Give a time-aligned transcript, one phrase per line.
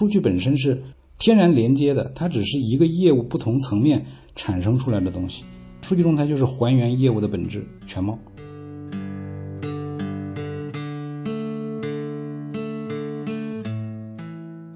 [0.00, 0.80] 数据本身是
[1.18, 5.44] 天然连接的，它只是一个业务不同层面产生出来的东西。
[5.82, 8.16] 数据中台就是还原业务的本质全貌。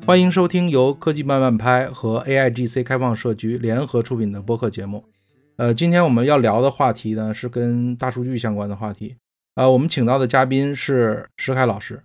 [0.04, 5.04] 欢迎收听由科技慢慢拍和 AIGC 开放社区联合出品的播客节目。
[5.54, 9.14] 呃，今天我们要聊的话题呢是跟大数据相关的话题。
[9.54, 12.02] 呃，我们请到的嘉宾是石凯老师。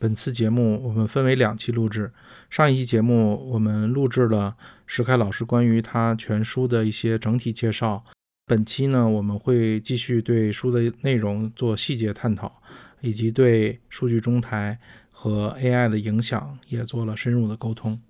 [0.00, 2.12] 本次节目我们分为两期录制。
[2.48, 4.56] 上一期节目我们录制了
[4.86, 8.04] 石凯老师关于他全书的一些整体介绍。
[8.46, 12.62] 本期呢，我们会继续对书的内容做细节探讨，
[13.00, 14.78] 以及对数据中台
[15.10, 18.00] 和 AI 的影响也做了深入的沟通。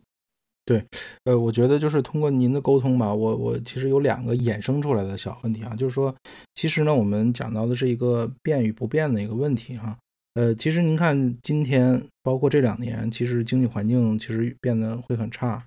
[0.66, 0.84] 对，
[1.24, 6.14] 呃，我觉得就是通过您的沟通吧，我我其实有两个衍生出来的小问题啊，就是说，
[6.54, 9.96] 其实呢，我们讲到的是一个变与不变的一个问题哈。
[10.38, 15.64] 呃，其实您看，今天包括这两年，其实经济环境其实变得会很差。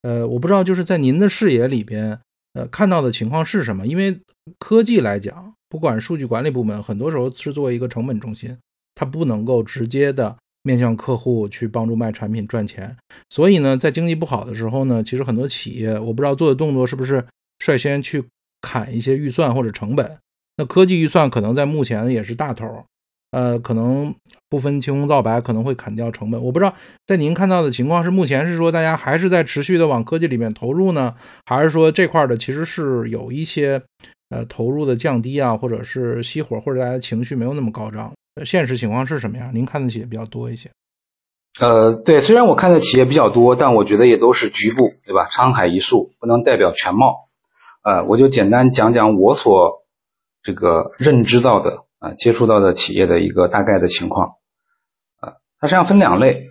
[0.00, 2.18] 呃，我不知道就是在您的视野里边，
[2.54, 3.86] 呃，看到的情况是什么？
[3.86, 4.18] 因为
[4.58, 8.56] 科技来讲，不管数据管理部门，很多时候是作为一个成本中心，
[8.94, 12.96] 它不能够直接的面向客户去帮助卖产品赚钱。
[13.28, 17.22] 所以呢，在经济不好的时候呢，其实很多企业，我不知道做的动作是不是
[17.58, 18.24] 率先去
[18.62, 20.16] 砍一些预算或者成本。
[20.56, 22.86] 那科技预算可能在目前也是大头。
[23.34, 24.14] 呃，可能
[24.48, 26.40] 不分青红皂白，可能会砍掉成本。
[26.40, 26.72] 我不知道，
[27.04, 33.82] 在您看到的情况是，目前是说大家还是在持续的往科技里面投入呢，还是说这块的其实是有一些
[34.30, 38.12] 呃投入的降低啊，或者是熄火，或者大家情绪没有那么高涨？
[38.44, 39.50] 现实情况是什么样？
[39.52, 40.70] 您看的企业比较多一些。
[41.58, 45.26] 呃，对，虽然我看的企业比较多，但我觉得也都是局部，对吧？
[45.26, 47.24] 沧海一粟，不能代表全貌。
[47.82, 49.84] 呃，我就简单讲讲我所
[50.42, 51.84] 这个认知到的。
[52.04, 54.34] 啊，接触到的企业的一个大概的情况，
[55.16, 56.42] 啊，它实际上分两类，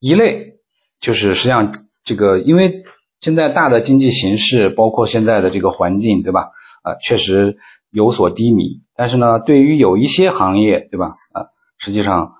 [0.00, 0.58] 一类
[0.98, 1.72] 就是实际上
[2.04, 2.82] 这个，因为
[3.20, 6.50] 现在大的经济形势，包括现在的这个环境，对吧？
[6.82, 7.58] 啊，确实
[7.90, 11.10] 有所低迷，但是呢，对于有一些行业，对吧？
[11.32, 11.46] 啊，
[11.78, 12.34] 实际上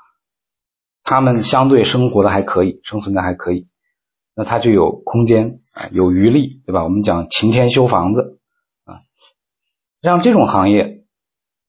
[1.05, 3.69] 他们相对生活的还可以，生存的还可以，
[4.35, 6.83] 那它就有空间啊，有余力，对吧？
[6.83, 8.41] 我们讲晴天修房子
[8.85, 8.99] 啊，
[10.03, 10.96] 像这种行业。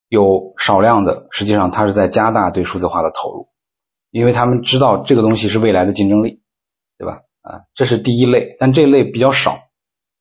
[0.09, 3.49] 有少量的，实际上它是在加大对数字化的投入，
[4.11, 6.41] 因为他们知道这个东西是未来的竞争力，
[6.97, 7.21] 对吧？
[7.41, 9.59] 啊，这是第一类，但这类比较少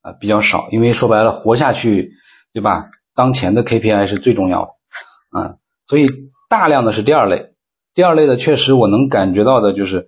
[0.03, 2.13] 啊，比较少，因为说白了，活下去，
[2.53, 2.85] 对吧？
[3.15, 6.07] 当前的 KPI 是最重要的啊，所以
[6.49, 7.55] 大量的是第二类，
[7.95, 10.07] 第二类的确实我能感觉到的就是，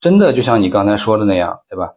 [0.00, 1.94] 真的就像你刚才说的那样，对吧？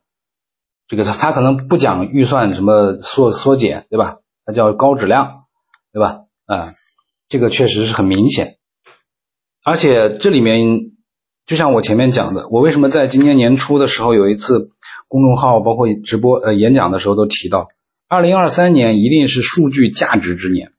[0.88, 4.20] 这个他可能不讲预算什么缩缩减，对吧？
[4.46, 5.44] 它叫高质量，
[5.92, 6.22] 对吧？
[6.46, 6.72] 啊。
[7.30, 8.56] 这个确实是很明显，
[9.64, 10.92] 而且这里面
[11.46, 14.72] 就像我前面讲的，我为什么在今年年初的时候有一次
[15.10, 17.68] 公众号包括直播呃演讲的时候都提到，
[18.08, 20.72] 二零二三年一定是数据价值之年。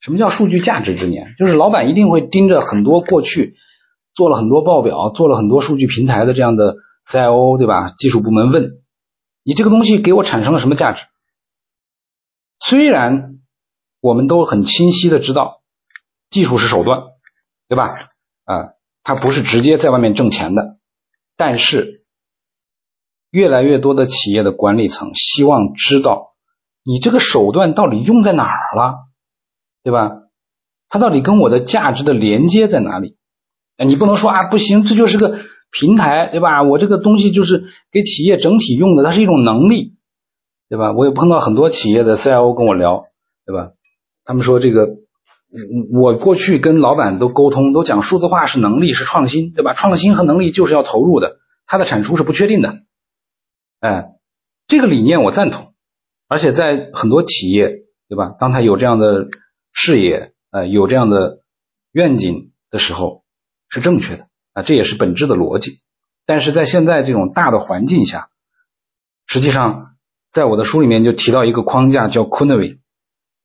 [0.00, 1.36] 什么叫数据价值之年？
[1.38, 3.54] 就是老板一定会盯着很多过去
[4.12, 6.74] 做了很多报表、做了很多数据平台的这样的
[7.06, 7.94] CIO 对吧？
[7.96, 8.80] 技术部门问
[9.44, 11.04] 你这个东西给我产生了什么价值？
[12.58, 13.38] 虽然
[14.00, 15.61] 我们都很清晰的知道。
[16.32, 17.02] 技术是手段，
[17.68, 17.90] 对吧？
[18.44, 18.72] 啊，
[19.04, 20.78] 它不是直接在外面挣钱的。
[21.36, 21.92] 但是，
[23.30, 26.34] 越来越多的企业的管理层希望知道，
[26.82, 28.94] 你这个手段到底用在哪儿了，
[29.82, 30.22] 对吧？
[30.88, 33.18] 它到底跟我的价值的连接在哪里？
[33.76, 35.38] 哎，你不能说啊，不行，这就是个
[35.70, 36.62] 平台，对吧？
[36.62, 39.96] 我这个东西就是给企业整体用的，它是一种能力，
[40.70, 40.92] 对吧？
[40.92, 43.04] 我也碰到很多企业的 CIO 跟我聊，
[43.44, 43.72] 对吧？
[44.24, 45.01] 他们说这个。
[45.92, 49.74] 我我过去跟老板都沟通，都讲数字化是能力，是创新，对吧？
[49.74, 52.78] 创新和能力就是要投入的，它的产出是不确定的。
[53.80, 54.12] 哎，
[54.66, 55.74] 这个理念我赞同，
[56.26, 58.34] 而且在很多企业，对吧？
[58.38, 59.26] 当他有这样的
[59.72, 61.40] 视野，呃，有这样的
[61.92, 63.24] 愿景的时候，
[63.68, 65.82] 是正确的啊，这也是本质的逻辑。
[66.24, 68.30] 但是在现在这种大的环境下，
[69.26, 69.96] 实际上
[70.30, 72.78] 在我的书里面就提到一个框架叫 k u n a v i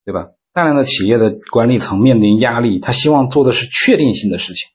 [0.06, 0.30] 对吧？
[0.57, 4.68] 大量的企业的管理层面临压力，他希望做的是确定性的事情，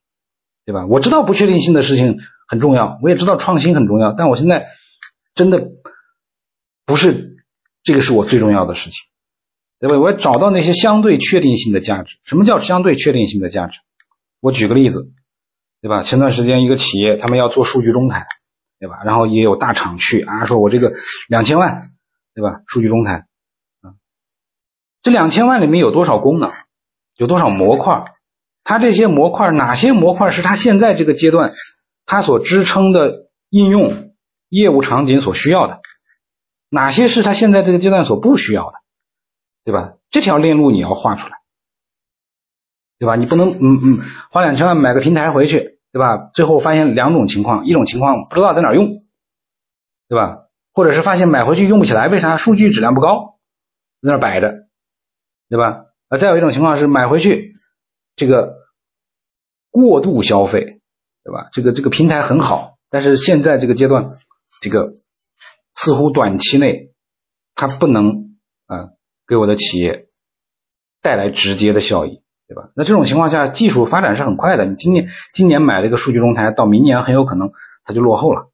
[0.64, 0.86] 对吧？
[0.86, 4.68] 我知道不确定性的事情很重要，我也知道创新很重要，但我现在
[5.34, 5.72] 真的
[6.86, 7.34] 不是
[7.82, 9.00] 这个是我最重要的事情，
[9.80, 9.98] 对吧？
[9.98, 12.18] 我要找到那些相对确定性的价值。
[12.22, 13.80] 什么叫相对确定性的价值？
[14.38, 15.10] 我举个例子，
[15.80, 16.04] 对吧？
[16.04, 18.24] 前段时间一个企业他们要做数据中台，
[18.78, 19.02] 对吧？
[19.04, 20.92] 然后也有大厂去啊，说我这个
[21.28, 21.82] 两千万，
[22.36, 22.60] 对吧？
[22.68, 23.26] 数据中台。
[25.02, 26.50] 这两千万里面有多少功能？
[27.16, 28.04] 有多少模块？
[28.64, 31.50] 它这些模块哪些模块是它现在这个阶段
[32.06, 34.14] 它所支撑的应用
[34.48, 35.80] 业务场景所需要的，
[36.68, 38.74] 哪些是它现在这个阶段所不需要的，
[39.64, 39.94] 对吧？
[40.10, 41.38] 这条链路你要画出来，
[42.98, 43.16] 对吧？
[43.16, 43.98] 你不能嗯嗯
[44.30, 46.30] 花两千万买个平台回去，对吧？
[46.32, 48.88] 最后发现两种情况，一种情况不知道在哪用，
[50.08, 50.44] 对吧？
[50.72, 52.36] 或者是发现买回去用不起来，为啥？
[52.36, 53.38] 数据质量不高，
[54.02, 54.68] 在那摆着，
[55.52, 55.84] 对吧？
[56.08, 57.52] 啊，再有一种情况是买回去
[58.16, 58.54] 这个
[59.70, 60.80] 过度消费，
[61.22, 61.50] 对吧？
[61.52, 64.12] 这个这个平台很好，但是现在这个阶段。
[64.62, 64.94] 这个
[65.74, 66.92] 似乎短期内
[67.54, 68.90] 它不能啊
[69.26, 70.06] 给我的企业
[71.02, 72.70] 带来直接的效益，对吧？
[72.74, 74.64] 那这种情况下，技术发展是很快的。
[74.64, 77.50] 你今年今年买了一个数据中台，到明年很有可能
[77.84, 78.50] 它就落后了，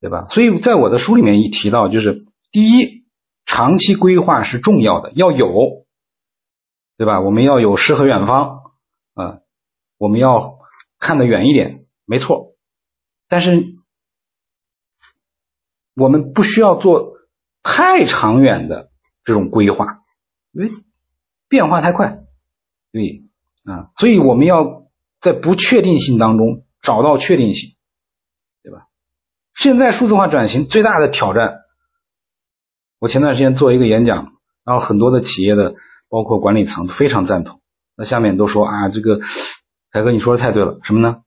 [0.00, 0.26] 对吧？
[0.30, 2.14] 所以在我的书里面一提到，就是
[2.50, 3.05] 第一，
[3.56, 5.86] 长期规划是重要的，要有，
[6.98, 7.22] 对吧？
[7.22, 8.60] 我们要有诗和远方
[9.14, 9.40] 啊，
[9.96, 10.58] 我们要
[10.98, 12.54] 看得远一点，没错，
[13.28, 13.62] 但是。
[15.98, 17.14] 我们不需要做
[17.62, 18.90] 太长远的
[19.24, 19.86] 这种规划，
[20.52, 20.68] 因为
[21.48, 22.18] 变化太快，
[22.92, 23.22] 对
[23.64, 24.90] 啊，所以我们要
[25.22, 27.76] 在不确定性当中找到确定性，
[28.62, 28.88] 对吧？
[29.54, 31.60] 现在数字化转型最大的挑战，
[32.98, 34.32] 我前段时间做一个演讲，
[34.64, 35.74] 然后很多的企业的
[36.10, 37.60] 包括管理层非常赞同，
[37.96, 39.20] 那下面都说啊，这个
[39.90, 41.22] 凯哥你说的太对了，什么呢？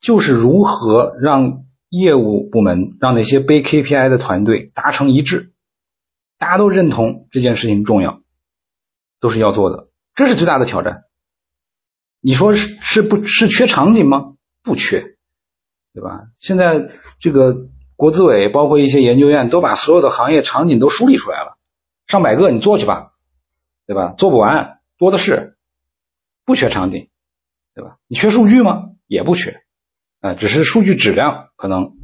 [0.00, 1.64] 就是如何让。
[1.92, 5.50] 业务部门让那些背 KPI 的团队达成一致，
[6.38, 8.20] 大家都认同这件事情重要，
[9.18, 11.02] 都是要做的，这是最大的挑战。
[12.20, 14.34] 你说是是不是缺场景吗？
[14.62, 15.16] 不缺，
[15.92, 16.28] 对吧？
[16.38, 17.66] 现在这个
[18.00, 21.58] 国资委包括一些研究院都把所有的行业场景都梳理出来了，
[22.06, 23.12] 上百个你做去吧，
[23.86, 24.14] 对吧？
[24.16, 25.58] 做不完，多的是，
[26.46, 27.10] 不缺场景，
[27.74, 27.98] 对吧？
[28.06, 28.92] 你缺数据吗？
[29.06, 29.60] 也不缺。
[30.20, 31.98] 啊，只是数据质量可能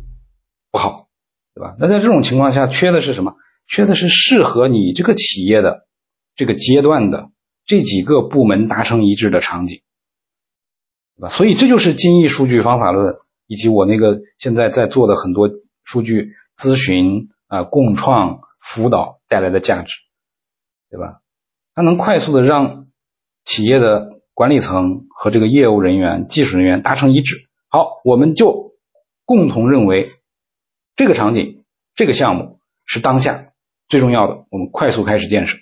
[0.70, 1.08] 不好，
[1.54, 1.76] 对吧？
[1.78, 3.36] 那在这种情况下，缺的是什么？
[3.66, 5.86] 缺的是适合你这个企业的
[6.34, 7.30] 这个阶段的
[7.64, 9.80] 这几个部门达成一致的场景，
[11.16, 11.30] 对吧？
[11.30, 13.16] 所以这就是精益数据方法论
[13.46, 15.48] 以及我那个现在在做的很多
[15.86, 19.94] 数据咨询啊、共创辅导带来的价值，
[20.90, 21.22] 对吧？
[21.74, 22.84] 它能快速的让
[23.44, 27.36] 企业的管理层和这个业务人员、技术人员达成一致。
[27.68, 28.74] 好，我们就
[29.24, 30.06] 共同认为
[30.96, 31.54] 这个场景、
[31.94, 33.52] 这个项目是当下
[33.88, 35.56] 最重要的，我们快速开始建设，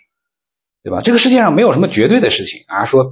[0.82, 1.02] 对吧？
[1.02, 3.04] 这个世界上没有什么绝对的事情啊，说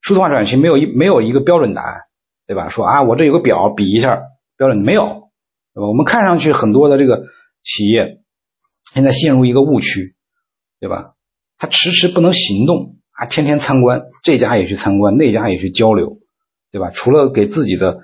[0.00, 2.00] 数字化转型没有一没有一个标准答案，
[2.46, 2.68] 对吧？
[2.68, 4.22] 说啊，我这有个表比一下
[4.56, 5.25] 标准没有，
[5.80, 7.26] 我们看上去很多的这个
[7.62, 8.22] 企业
[8.92, 10.16] 现在陷入一个误区，
[10.80, 11.14] 对吧？
[11.56, 16.20] 他迟迟不能行动啊，天天参观，这家也去参观，那家也去交流。
[16.72, 16.90] 对吧？
[16.90, 18.00] 除了给自己的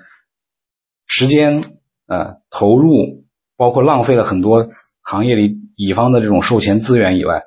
[1.05, 1.61] 时间
[2.07, 3.23] 呃投入，
[3.55, 4.67] 包括浪费了很多
[5.01, 7.43] 行业里乙方的这种售前资源以外，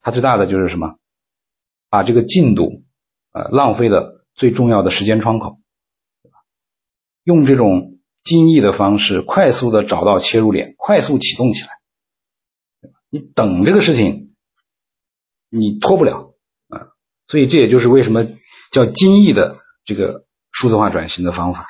[0.00, 0.96] 它最大的就是什么？
[1.90, 2.84] 把这个进度
[3.32, 5.58] 呃浪费的最重要的时间窗口，
[7.22, 7.91] 用这种
[8.22, 11.68] 精益的方式，快速的找到切入点，快速启动起来。
[13.10, 14.34] 你等这个事情，
[15.48, 16.34] 你拖不了
[16.68, 16.88] 啊。
[17.26, 18.26] 所以这也就是为什么
[18.70, 19.54] 叫精益的
[19.84, 20.26] 这个。
[20.54, 21.64] 数字化转型的方法，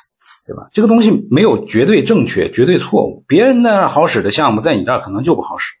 [0.45, 0.69] 对吧？
[0.73, 3.23] 这个东西没有绝对正确、绝对错误。
[3.29, 5.71] 别人那儿好使的项目，在你这儿可能就不好使。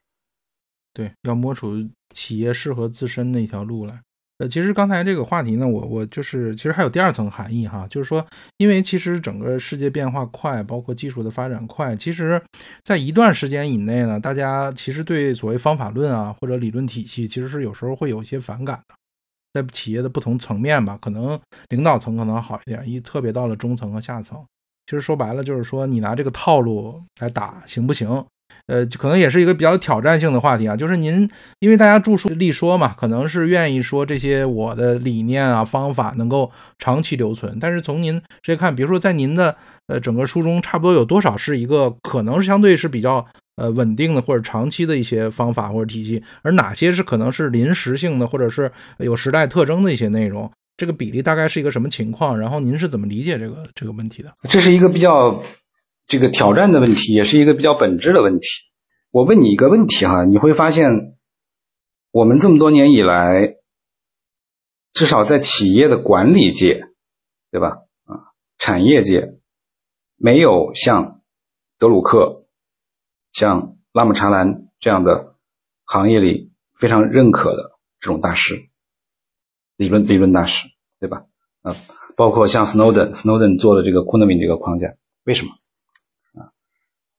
[0.93, 4.03] 对，要摸出企业适合自身的一条路来。
[4.39, 8.25] 呃，其实刚才这个话题呢，我我就是其实还有第二层含义哈，就是说，
[8.57, 12.41] 因为其实整个世界变化快，包括技术的发展快，其实
[12.83, 18.95] 在一段时间以内呢，大家其实对所谓方法论啊或者理论体系，其实是有时候会有一些反感的。
[19.53, 24.43] 在企业的不同层面吧，可能领导层可能好一点，一特别到了中层和下层，
[24.87, 28.25] 其实说白了就是说，你拿这个套路来打行不行？
[28.67, 30.75] 呃，可能也是一个比较挑战性的话题啊。
[30.75, 31.29] 就是您，
[31.59, 37.57] 因为大家著书立说嘛，可能是愿意说这些我的理念啊方法能够长期留存。
[37.59, 39.55] 但是从您这看，比如说在您的
[39.87, 43.25] 呃整个书中，差不多有多少是一个可能是相对是比较。
[43.55, 52.39] 呃，稳定的或者长期的一些方法或者体系，而哪些是可能是临时性的，或者是有时代特征的一些内容，这个比例大概是一个什么情况？
[52.39, 54.33] 然后您是怎么理解这个这个问题的？
[54.49, 55.39] 这是一个比较
[56.13, 58.45] 这个挑战的问题，也是一个比较本质的问题。
[59.09, 61.17] 我问你一个问题哈，你会发现
[62.11, 63.55] 我们这么多年以来，
[64.93, 66.83] 至少在企业的管理界，
[67.49, 67.79] 对吧？
[68.05, 68.29] 啊，
[68.59, 69.39] 产业界
[70.15, 71.23] 没有像
[71.79, 72.45] 德鲁克。
[73.31, 75.33] 像拉姆查兰这样的
[75.85, 78.69] 行业里非常认可的这种大师，
[79.77, 80.67] 理论理论大师，
[80.99, 81.25] 对吧？
[81.63, 81.75] 啊，
[82.15, 84.93] 包括像 Snowden，Snowden 做的这个 Quantum 这个框架，
[85.23, 85.53] 为什么？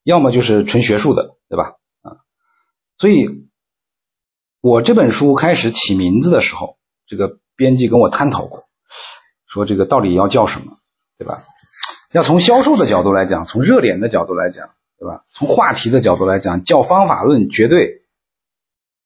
[0.05, 1.73] 要么就是纯学术的，对吧？
[2.03, 2.23] 啊，
[2.99, 3.49] 所以，
[4.61, 8.69] 我这本书开始起名字的时候，这个编辑跟我探讨过，
[9.47, 10.79] 说这个到底要叫什么，
[11.19, 11.43] 对吧？
[12.13, 15.25] 要从销售的角度来讲，从热点的角度来讲，对吧？
[15.33, 18.03] 从话题的角度来讲，叫方法论绝对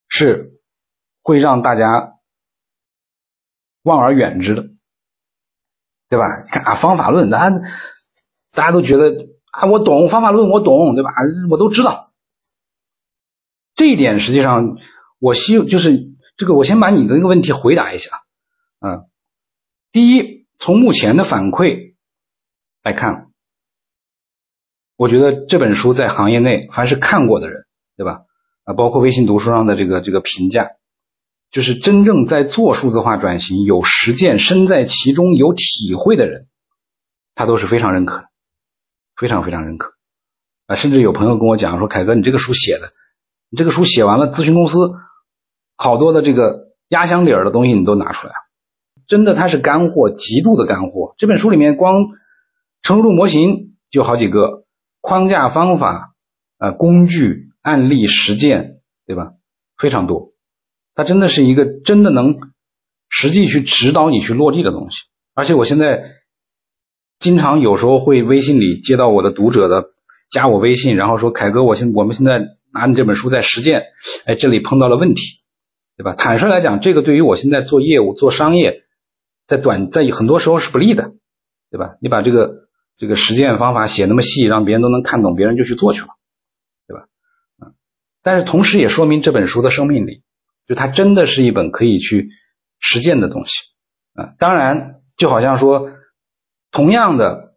[0.09, 0.51] 是
[1.23, 2.17] 会让大家
[3.83, 4.69] 望而远之的，
[6.09, 6.25] 对吧？
[6.51, 7.57] 看啊，方法论，大家
[8.53, 11.11] 大家都觉得啊，我懂方法论，我懂，对吧？
[11.49, 12.01] 我都知道。
[13.75, 14.77] 这一点实际上，
[15.19, 18.23] 我希就是这个，我先把你的那个问题回答一下
[18.79, 19.05] 啊。
[19.91, 21.89] 第一，从目前的反馈。
[22.81, 23.27] 来看，
[24.95, 27.65] 我觉得这本书在行业内，凡是看过的人，
[27.97, 28.21] 对吧？
[28.63, 30.71] 啊，包括微信读书上的这个这个评价，
[31.51, 36.47] 就是真正在做数字化转型、有实践、身在其中、有体会的人，
[37.35, 38.28] 他都是非常认可的，
[39.19, 39.93] 非常非常认可
[40.65, 40.75] 啊！
[40.75, 42.89] 甚至有朋友跟我讲说：“凯哥，你这个书写的，
[43.49, 44.77] 你这个书写完了，咨询公司
[45.75, 48.39] 好多的这个压箱底儿的东西你都拿出来了，
[49.07, 51.13] 真的，它是干货，极度的干货。
[51.17, 51.95] 这本书里面光。”
[52.81, 54.63] 成熟度模型就好几个
[55.01, 56.15] 框架、方法、
[56.57, 59.33] 呃工具、案例、实践，对吧？
[59.77, 60.31] 非常多。
[60.95, 62.37] 它真的是一个真的能
[63.09, 65.01] 实际去指导你去落地的东西。
[65.33, 66.15] 而且我现在
[67.19, 69.89] 经常有时候会微信里接到我的读者的
[70.31, 73.87] 加我微信，然后说凯哥，我现我们现在拿你这本书在实践，
[74.25, 75.21] 哎，这里碰到了问题，
[75.97, 76.15] 对吧？
[76.15, 78.83] 坦率来讲，这个对于我现在做业务、做商业，
[79.47, 81.13] 在短在很多时候是不利的，
[81.69, 81.95] 对吧？
[82.01, 82.67] 你把这个。
[83.01, 86.07] 这个实践方法写那么细，让别人都能看懂，别人就去做去了，
[86.85, 87.07] 对吧？
[87.57, 87.71] 啊，
[88.21, 90.21] 但是同时也说明这本书的生命力，
[90.67, 92.27] 就它真的是一本可以去
[92.77, 93.53] 实践的东西
[94.15, 94.33] 啊。
[94.37, 95.93] 当然，就好像说，
[96.71, 97.55] 同样的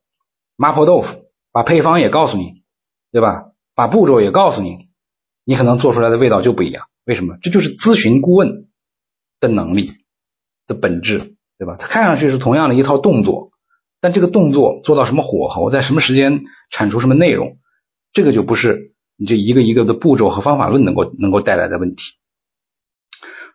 [0.57, 2.64] 麻婆豆腐，把配方也告诉你，
[3.11, 3.52] 对吧？
[3.75, 4.78] 把步骤也告诉你，
[5.45, 6.88] 你可能做出来的味道就不一样。
[7.04, 7.37] 为什么？
[7.42, 8.69] 这就是咨询顾问
[9.40, 9.90] 的能力
[10.66, 11.76] 的本质，对吧？
[11.78, 13.50] 它看上去是同样的一套动作。
[14.00, 17.59] 但这个动作做到什么火候，在什么时间产出什么内容，
[18.12, 22.14] 这个就不是你这一个一个的步骤和方法论能够能够带来的问题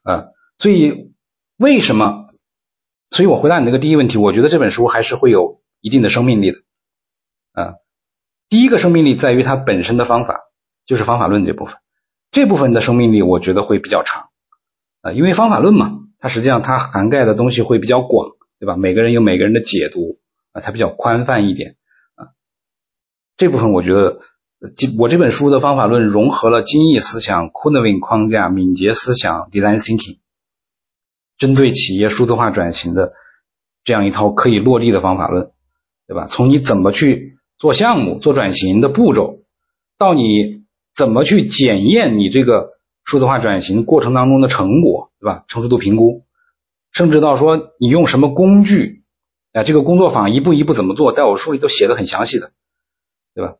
[0.03, 0.27] 啊。
[0.57, 1.13] 所以
[1.57, 2.26] 为什么？
[3.17, 6.59] 所以我回答你那个第一问题，我觉得这本书还是会有一定的生命力的
[7.51, 7.73] 啊。
[8.47, 10.41] 第一个生命力在于它本身的方法，
[10.85, 11.77] 就是方法论这部分，
[12.29, 14.29] 这部分的生命力我觉得会比较长
[15.01, 18.77] 啊，因为方法论嘛，它实际上它涵盖的东西会比较广，对吧？
[18.77, 20.19] 每个人有每个人的解读。
[20.51, 21.75] 啊它比较宽泛一点
[22.15, 22.33] 啊，
[23.35, 24.21] 这部分我觉得，
[24.99, 30.17] 我这本书的方法论融合了精益思想、k u n a v i n 框架、敏捷思想、Design Thinking，
[31.37, 33.13] 针对企业数字化转型的
[33.83, 35.51] 这样一套可以落地的方法论，
[36.07, 36.27] 对吧？
[36.27, 39.43] 从你怎么去做项目、做转型的步骤，
[39.97, 40.65] 到你
[40.95, 42.67] 怎么去检验你这个
[43.03, 45.45] 数字化转型过程当中的成果，对吧？
[45.47, 46.25] 成熟度评估，
[46.91, 48.97] 甚至到说你用什么工具。
[49.53, 52.51] 啊，这个工作坊一步一步怎么做，在我书里都写的很详细的，
[53.33, 53.55] 对吧？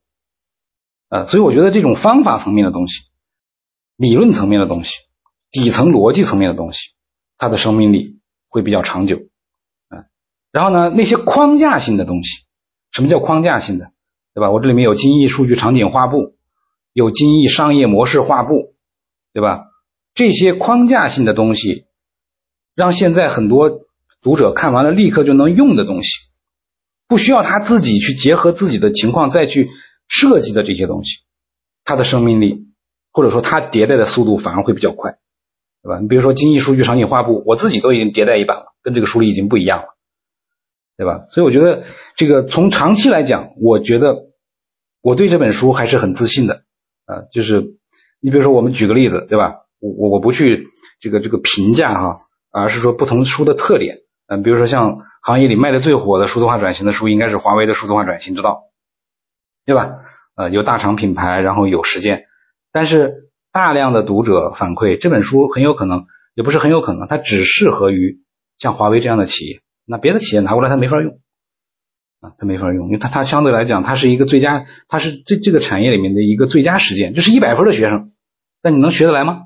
[1.10, 3.02] 啊，所以我觉得这种方法层面的东西、
[3.96, 4.94] 理论层面的东西、
[5.50, 6.90] 底层逻辑层面的东西，
[7.38, 9.18] 它的生命力会比较长久。
[9.90, 10.06] 啊，
[10.52, 12.46] 然后呢，那些框架性的东西，
[12.92, 13.92] 什么叫框架性的？
[14.34, 14.52] 对吧？
[14.52, 16.36] 我这里面有精益数据场景画布，
[16.94, 18.76] 有精益商业模式画布，
[19.34, 19.66] 对吧？
[20.14, 21.86] 这些框架性的东西，
[22.76, 23.82] 让现在很多。
[24.20, 26.10] 读者看完了立刻就能用的东西，
[27.08, 29.68] 不需要他自己去结合自己的情况再去
[30.08, 31.20] 设计的这些东西，
[31.86, 32.66] 它的生命力
[33.14, 35.20] 或者说它迭代的速度反而会比较快，
[35.88, 36.00] 对吧？
[36.02, 39.96] 你比如说精益数据场景画布，我自己都已经迭代一版了，跟这个书里已经不一样了，
[40.98, 41.28] 对吧？
[41.32, 41.86] 所以我觉得
[42.18, 44.26] 这个从长期来讲，我觉得
[45.02, 46.64] 我对这本书还是很自信的
[47.06, 47.24] 啊。
[47.32, 47.78] 就是
[48.20, 49.62] 你比如说我们举个例子，对吧？
[49.80, 50.68] 我我我不去
[51.00, 52.18] 这个这个评价哈，
[52.52, 54.00] 而是说不同书的特点。
[54.28, 58.64] 嗯，比如说像行业里卖的最火的数字化转型的书，应该是华为的数字化转型之道，
[59.66, 60.00] 对吧？
[60.36, 62.26] 呃，有大厂品牌，然后有实践，
[62.74, 63.27] 但是
[63.58, 68.22] 大量的读者反馈这本书很有可能，也不是很有可能，它只适合于
[68.60, 71.20] 像华为这样的企业，那别的企业拿过来它没法用
[72.20, 78.12] 啊，它没法用，因为它它相对来讲它是一个最佳，它是这这个产业里面的一个最佳实践，就是一百分的学生，
[78.62, 79.46] 那你能学得来吗？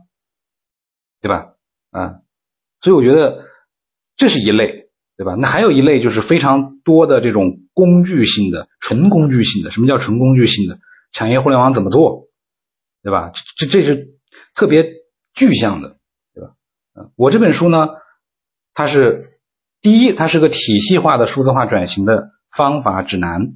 [1.21, 1.53] 对吧？
[1.91, 2.15] 啊，
[2.81, 3.49] 所以我觉得。
[4.17, 5.33] 这是一类，对吧？
[5.33, 9.71] 那还有一类就是非常多的这种工具性的、纯工具性的。
[9.71, 10.77] 什么叫纯工具性的？
[11.11, 12.27] 产业互联网怎么做，
[13.03, 13.31] 对吧？
[13.57, 14.19] 这这是
[14.55, 14.85] 特别
[15.33, 15.97] 具象的，
[16.33, 16.53] 对吧？
[17.15, 17.89] 我这本书呢，
[18.73, 19.21] 它是
[19.81, 23.53] 第一，它是个体系化的数字化转型的方法指南。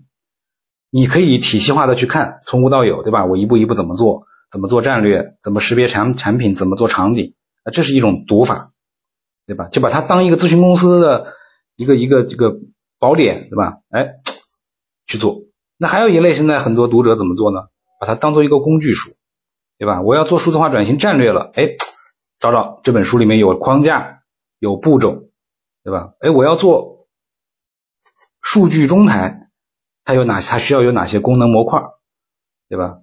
[0.90, 3.26] 你可以体系化的去看，从无到有，对吧？
[3.26, 8.72] 我一步一步怎么做，怎么做战略，怎么识别产产品，怎么做场景，啊，这是一种读法，
[9.46, 9.68] 对吧？
[9.68, 11.34] 就把它当一个咨询公司的
[11.76, 12.56] 一个一个这个
[12.98, 13.80] 宝典，对吧？
[13.90, 14.14] 哎，
[15.06, 15.42] 去做。
[15.78, 17.68] 那还有一类，现在很多读者怎么做呢？
[18.00, 19.12] 把它当做一个工具书，
[19.78, 20.02] 对吧？
[20.02, 21.76] 我要做数字化转型战略了，哎，
[22.40, 24.24] 找找这本书里面有框架，
[24.60, 25.30] 有步骤，
[25.84, 26.14] 对吧？
[26.20, 26.98] 哎，我要做
[28.42, 29.50] 数据中台，
[30.04, 30.42] 它有哪？
[30.42, 31.82] 它需要有哪些功能模块，
[32.70, 33.00] 对吧？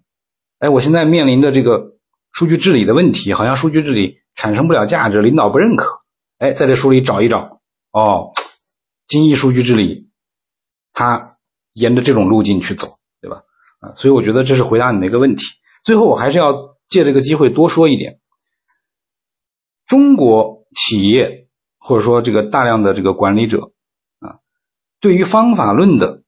[0.59, 1.97] 哎，我现在面临的这个
[2.31, 6.00] 数据治理的问题，好像数据治理产生不了价值，领导不认可。
[6.38, 7.61] 哎，在这书里找一找，
[7.91, 8.33] 哦，
[9.07, 10.11] 精益数据治理，
[10.93, 11.31] 它。
[11.75, 13.45] 沿着这种路径去走，对吧？
[13.81, 15.47] 啊，所以我觉得这是回答你的一个问题。
[15.85, 18.21] 最后，我还是要借这个机会多说一点：
[19.85, 21.49] 中国企业
[21.79, 23.73] 或者说这个大量的这个管理者
[24.21, 24.39] 啊，
[25.01, 26.23] 对于方法论的，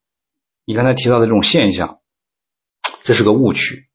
[0.65, 2.01] 你刚才提到的这种现象，
[3.05, 3.89] 这是个误区。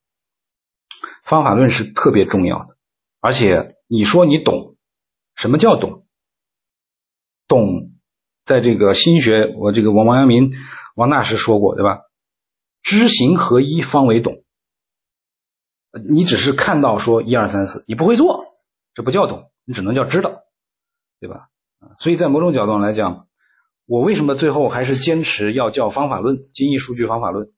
[1.24, 2.78] 方法论是特别重要的，
[3.20, 4.78] 而且你说你懂，
[5.36, 6.08] 什么叫懂？
[7.48, 7.92] 懂，
[8.46, 10.52] 在这个心学，我这个王王阳明。
[10.96, 12.00] 王大师说过，对吧？
[12.82, 14.39] 知行合一方为懂。
[16.10, 18.44] 你只是看到说一二三四，你不会做，
[18.94, 20.44] 这不叫懂，你只能叫知道，
[21.20, 21.50] 对吧？
[22.00, 23.28] 所以在某种角度上来讲，
[23.86, 27.50] 我为什么最后还是坚持要叫方法论、精益数据方法论，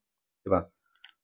[0.43, 0.65] 对吧？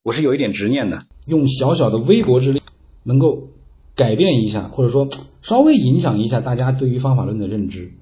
[0.02, 2.60] 我是有一点执念的，用小小的微薄之力，
[3.04, 3.50] 能够
[3.94, 5.08] 改变一下，或者说
[5.40, 7.92] 稍微影响一下大家对于方法论的认知，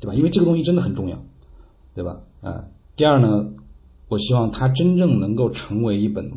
[0.00, 0.14] 对吧？
[0.14, 1.24] 因为这个东西真的很重要，
[1.94, 2.20] 对吧？
[2.40, 2.66] 啊。
[2.96, 3.50] 第二呢，
[4.06, 6.30] 我希望它真正能够成为一本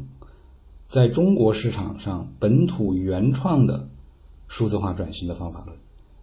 [0.88, 3.88] 在中国市场上本土原创的
[4.48, 5.78] 数字化转型的方法论。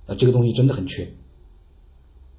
[0.06, 1.06] 呃，这个东西真的很缺。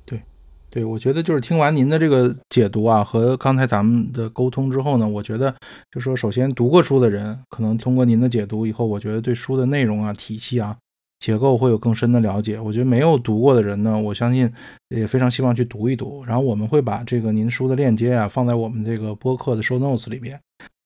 [0.05, 0.21] 对，
[0.69, 5.55] 对，我觉得就是听完您的这个解读啊，和刚才咱们的沟通之后呢，我觉得
[5.91, 10.77] 就说首先读过书的人，可能通过您的解读以后，我觉得对书的内容啊、体系啊。
[11.17, 12.59] 结构会有更深的了解。
[12.59, 14.51] 我觉得没有读过的人呢，我相信
[14.89, 16.23] 也非常希望去读一读。
[16.23, 20.39] 然后我们会把这个您书的链接啊放在我们这个播客的 show notes 里边。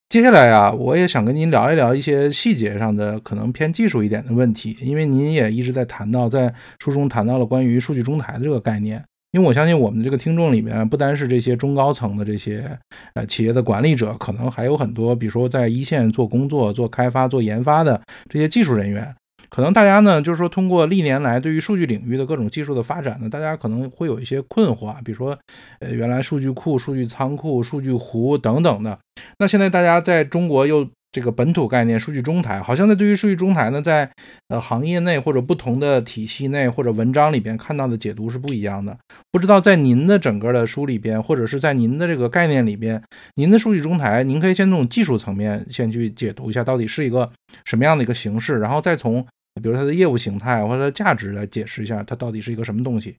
[0.09, 9.03] 接下来啊，我也想跟您聊一聊一些细节上的可能偏技术一点的问题，因为您也一直在谈到，在书中谈到了关于数据中台的这个概念。
[9.33, 12.75] 因为我相信我们的这个听众里面，不单是这些中高层的这些
[13.13, 19.15] 呃企业的管理者，可能还有很多，比如说在一线做工作、做开发、做研发的这些技术人员。
[19.49, 25.37] 可能大家呢，就是说通过历年来对于数据领域的各种技术的发展呢，大家可能会有一些困惑，比如说，
[25.79, 28.97] 呃，原来数据库、数据仓库、数据湖等等的，
[29.39, 34.07] 那现在大家在中国又这个本土概念数据中台，好像在对于数据中台呢，在
[34.49, 38.95] 呃行业内或者不同的体系内或者文章里边看到的解读是不一样的。
[39.31, 43.01] 不知道在您的整个的书里边，或者是在您的这个概念里边，
[43.33, 47.31] 您的数据中台，您可以先从技术层面先去解读一下，到底是一个
[47.65, 49.25] 什么样的一个形式，然后再从。
[49.59, 53.15] 比如它的业务形态或者它的价值来解释一下，它到底是一个什么东西？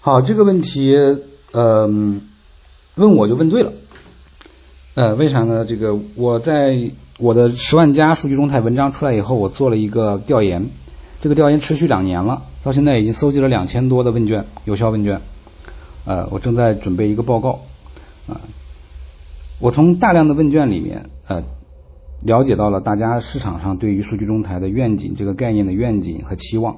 [0.00, 0.96] 好，这个问题，
[1.52, 2.20] 嗯，
[2.94, 3.72] 问我就问对了。
[4.94, 5.64] 呃，为啥呢？
[5.64, 10.66] 这个我在我的十万加数据中台文章出来以后，我做了一个调研，
[11.20, 15.20] 这个调研持续两年了，到现在已经搜集了两千多的问卷，有效问卷。
[16.04, 17.60] 呃，我正在准备一个报告。
[18.26, 18.40] 啊，
[19.58, 21.42] 我从大量的问卷里面，呃。
[22.22, 26.76] 了解到了大家市场上对于数据中台的愿景这个概念的愿景和期望，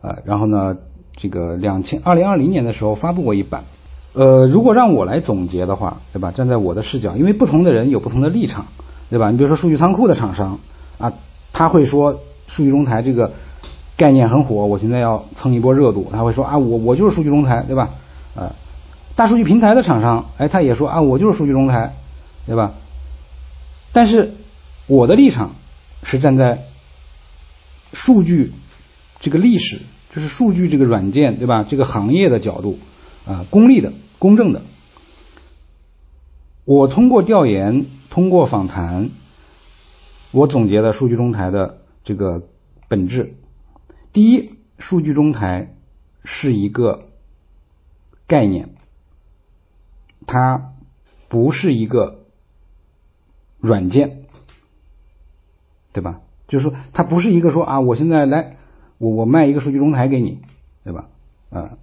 [0.00, 0.76] 呃，然后呢，
[1.16, 3.64] 这个两千二零二零年的时候发布过一版，
[4.12, 6.30] 呃，如果让我来总结的话，对吧？
[6.30, 8.66] 站在我的视角，因为不同的人有不同的立场，
[9.10, 9.30] 对吧？
[9.32, 10.60] 你比如说数据仓库的厂商
[10.98, 11.12] 啊，
[11.52, 13.32] 他会说数据中台这个
[13.96, 17.90] 概念很火，我现在要蹭一波热度，他会说啊，我我就是数据中台，对吧？
[18.36, 18.52] 呃，
[19.16, 21.96] 大数据平台的厂商，哎，他也说啊，我就是数据中台，
[22.46, 22.72] 对吧？
[23.92, 24.34] 但是
[24.86, 25.54] 我的立场
[26.02, 26.66] 是站在
[27.92, 28.52] 数据
[29.20, 31.64] 这个历史，就是数据这个软件，对吧？
[31.66, 32.78] 这个行业的角度
[33.26, 34.62] 啊，公立的、公正的。
[36.66, 39.10] 我通过调研，通过访谈，
[40.32, 42.46] 我总结了数据中台的这个
[42.88, 43.34] 本质。
[44.12, 45.74] 第一，数据中台
[46.24, 47.08] 是一个
[48.26, 48.74] 概念，
[50.26, 50.72] 它
[51.28, 52.24] 不是一个
[53.58, 54.23] 软件。
[55.94, 56.20] 对吧？
[56.46, 58.56] 就是说，它不是一个说啊，我现在来，
[58.98, 60.40] 我我卖一个数据中台给你，
[60.82, 61.08] 对吧？
[61.48, 61.78] 啊，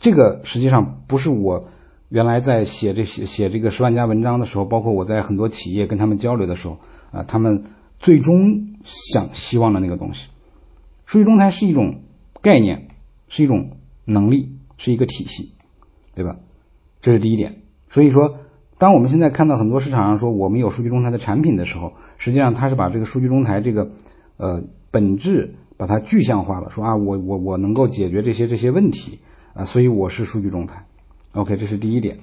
[0.00, 1.68] 这个实际上不是我
[2.08, 6.78] 原来在写这写写这个十万加文章的时候，包括我在很多企业跟他们交流的时候
[7.10, 7.64] 啊，他们
[7.98, 10.28] 最终想希望的那个东西。
[11.04, 12.00] 数据中台是一种
[12.40, 12.88] 概念，
[13.28, 15.52] 是一种能力，是一个体系，
[16.14, 16.36] 对吧？
[17.00, 17.60] 这是第一点。
[17.90, 18.38] 所以说，
[18.78, 23.92] 当我们现在看到很多市场上说我们有数据中台的产品的时候，实际上它是把这个数据中台这个
[24.36, 29.20] 呃本质把它具象化了，说啊我我我能够解决这些这些问题
[29.54, 30.86] 啊，所以我是数据中台。
[31.32, 32.20] OK，这是第一点。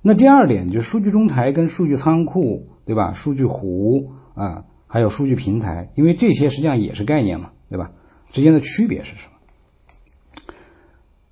[0.00, 3.12] 那第二点就是数据中台跟数据仓库，对吧？
[3.12, 7.92] 数据湖啊，还有数据平台，因为这些实际上也是概念嘛，对吧？
[8.30, 10.54] 之间的区别是什么？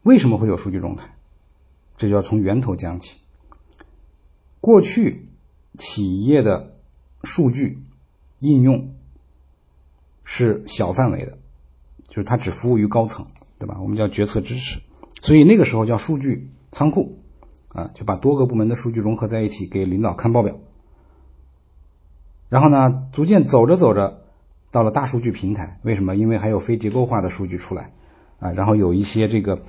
[0.02, 1.14] 为什么会有数据中台？
[1.96, 3.16] 这就要从源头讲起。
[4.60, 5.26] 过去
[5.76, 6.69] 企业的
[7.22, 7.82] 数据
[8.38, 8.94] 应用
[10.24, 11.38] 是小范围的，
[12.06, 13.26] 就是它只服务于高层，
[13.58, 13.78] 对吧？
[13.80, 14.80] 我们叫决策支持，
[15.22, 17.16] 所以那个时候叫数据仓库。
[17.72, 20.58] 啊，就把多个部门的数据融合在一起，给领导看报表。
[22.48, 24.24] 然后呢，逐渐走着走着，
[24.72, 25.78] 到了大数据平台。
[25.84, 26.16] 为什么？
[26.16, 27.92] 因为还有非结构化的数据出来
[28.40, 29.62] 啊，然后有一些这个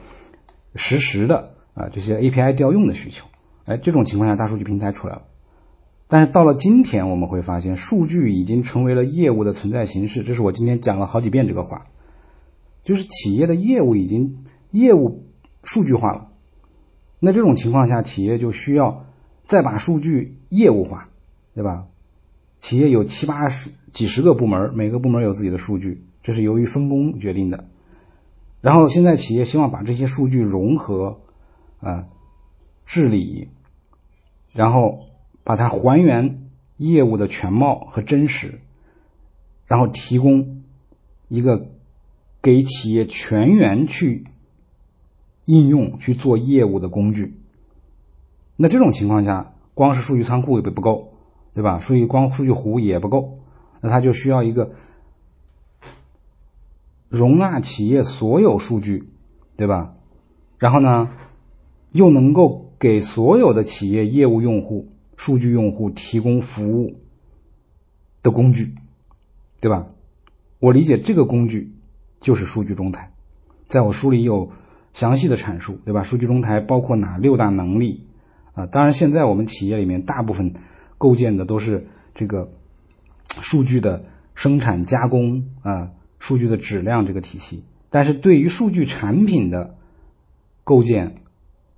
[0.74, 3.28] 实时的啊这些 API 调用的需求。
[3.66, 5.22] 哎，这种情况下，大数据平台出来了。
[6.12, 10.24] 但是到了今天，我们会发现，数据已经成为了业务的存在形式。
[10.24, 11.86] 这是我今天讲了好几遍这个话，
[12.84, 15.24] 就是企业的业务已经业务
[15.64, 16.28] 数据化了。
[17.22, 19.06] 那这种情况下，企业就需要
[19.46, 21.08] 再把数据业务化，
[21.56, 21.88] 对吧？
[22.60, 27.70] 企业有七八十、几十个部门，每个部门有自己的数据，这是由于分工决定的。
[28.60, 31.22] 然后现在企业希望把这些数据融合
[31.80, 32.10] 啊
[32.86, 33.48] 治理，
[34.54, 35.06] 然后
[35.52, 38.62] 把它还原业务的全貌和真实，
[39.68, 40.64] 然后提供
[41.28, 41.68] 一个
[42.42, 44.24] 给企业全员去。
[45.46, 47.34] 应用去做业务的工具，
[48.56, 51.14] 那这种情况下，光是数据仓库也不够，
[51.54, 51.80] 对吧？
[51.80, 53.40] 所以光数据湖也不够，
[53.82, 54.72] 那它就需要一个
[57.10, 59.10] 容纳企业所有数据，
[59.58, 59.96] 对吧？
[60.60, 61.10] 然后呢，
[61.92, 64.90] 又能够给所有的企业业务用户、
[65.22, 66.96] 数据用户提供服务
[68.24, 68.74] 的工具，
[69.62, 69.88] 对吧？
[70.58, 71.76] 我理解这个工具
[72.20, 73.12] 就是数据中台，
[73.68, 74.52] 在我书里有。
[74.94, 76.04] 详细的阐述，对吧？
[76.04, 78.08] 数据中台包括哪六大能力
[78.52, 78.66] 啊？
[78.66, 80.54] 当然，现在我们企业里面大部分
[80.98, 82.52] 构建的都是这个
[83.40, 84.04] 数据的
[84.36, 87.64] 生产加工啊，数据的质量这个体系。
[87.90, 89.78] 但是对于数据产品的
[90.66, 91.16] 构建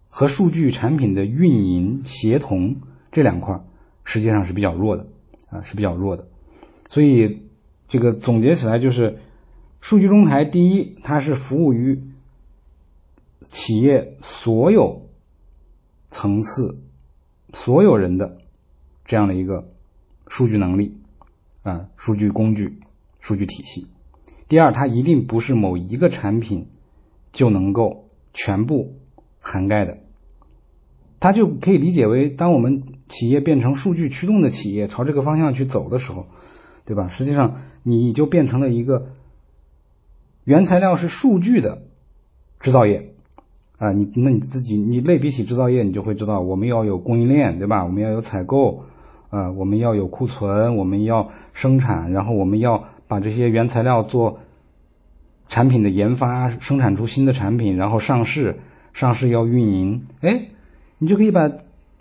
[0.10, 2.78] 和数据产品的运营协同
[3.14, 3.62] 这两块，
[4.04, 5.08] 实际上是比较弱的
[5.48, 6.28] 啊，是比较弱的。
[6.90, 7.44] 所以
[7.88, 9.20] 这个总结起来就是，
[9.80, 12.04] 数据中台第一，它是服务于。
[13.50, 15.10] 企业所有
[16.08, 16.80] 层次、
[17.52, 18.38] 所有人的
[19.04, 19.70] 这样的一个
[20.28, 20.98] 数据能力
[21.62, 22.80] 啊，数据工具、
[23.20, 23.88] 数据体系。
[24.48, 26.70] 第二，它一定不是某一个产品
[27.34, 28.96] 就能够全部
[29.42, 29.98] 涵盖的。
[31.20, 32.82] 它就可以理解为，当我们
[33.14, 36.26] 企业变成数据驱动的企业，朝这个方向去走的时候，
[36.84, 37.10] 对吧？
[37.10, 39.10] 实际上，你就变成了一个
[40.44, 41.84] 原材料是数据的
[42.60, 43.12] 制造业。
[43.78, 47.84] 啊，你那你自己你类比起制造业，你就会知道，我们要有供应链，对吧？
[47.84, 48.86] 我们要有采购，
[49.30, 54.40] 啊，我们要有库存，我们要生产，然后我们要把这些原材料做
[55.50, 58.60] 产品的研发，生产出新的产品，然后上市，
[58.94, 60.48] 上市要运营，哎，
[60.98, 61.52] 你就可以把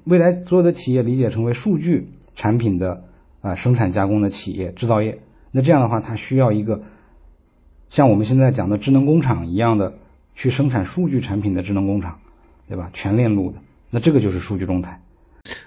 [0.04, 3.04] 未来所有的企业理解成为数据产品的
[3.40, 5.20] 啊生产加工的企业制造业。
[5.50, 6.82] 那这样的话，它需要一个
[7.88, 9.98] 像我们现在讲的智能工厂一样的。
[10.34, 12.18] 去生产数据产品的智能工厂，
[12.66, 12.90] 对吧？
[12.94, 13.60] 全链路的，
[13.90, 14.98] 那这个就是数据中台。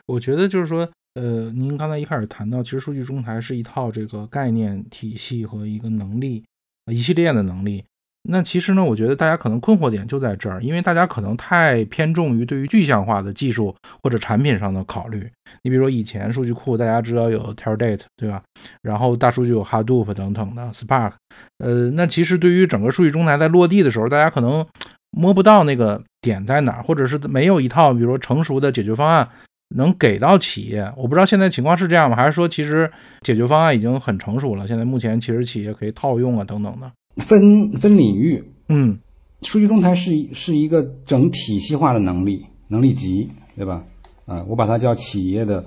[0.08, 6.44] 我觉得就是说，呃，您刚才一开始谈到，其实数据中台是一套这个概念体系和一个能力，
[6.92, 7.84] 一系列的能力。
[8.28, 15.30] 那其实呢，我觉得大家可能困惑点就在这儿，因为大家可能太偏重于对于具象化的技术或者产品上的考虑。
[15.62, 18.42] 你比如说以前数据库，大家知道有 Teradata，对吧？
[18.82, 21.14] 然后大数据有 Hadoop 等等的 Spark。
[21.60, 24.66] 呃，那其实对于整个数据中台在落地的时候，大家可能
[25.12, 29.28] 摸不到那个点在哪儿，或者是没有一套比如说成熟的解决方案
[29.76, 30.92] 能给到企业。
[30.98, 32.16] 我不知道现在情况是这样吗？
[32.16, 34.68] 还是说其实解决方案已经很成熟了？
[34.68, 36.92] 现在目前其实企业可以套用啊等等的。
[37.18, 39.00] 分分领域，嗯，
[39.42, 43.86] 数据中台是是一个整体系化的能力能力集，对吧？
[44.26, 45.66] 啊，我把它叫企业的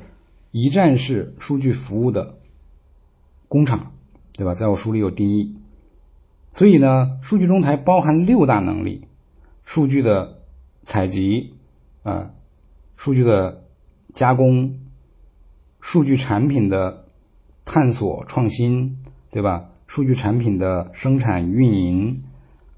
[0.50, 2.38] 一站式数据服务的
[3.48, 3.92] 工厂，
[4.32, 4.54] 对吧？
[4.54, 5.56] 在我书里有定义。
[6.52, 9.06] 所以呢，数据中台包含六大能力：
[9.64, 10.40] 数据的
[10.84, 11.54] 采集
[12.02, 12.32] 啊，
[12.96, 13.62] 数据的
[14.12, 14.80] 加工，
[15.80, 17.04] 数据产品的
[17.64, 18.98] 探索创新，
[19.30, 19.70] 对吧？
[19.88, 22.22] 数据产品的生产运营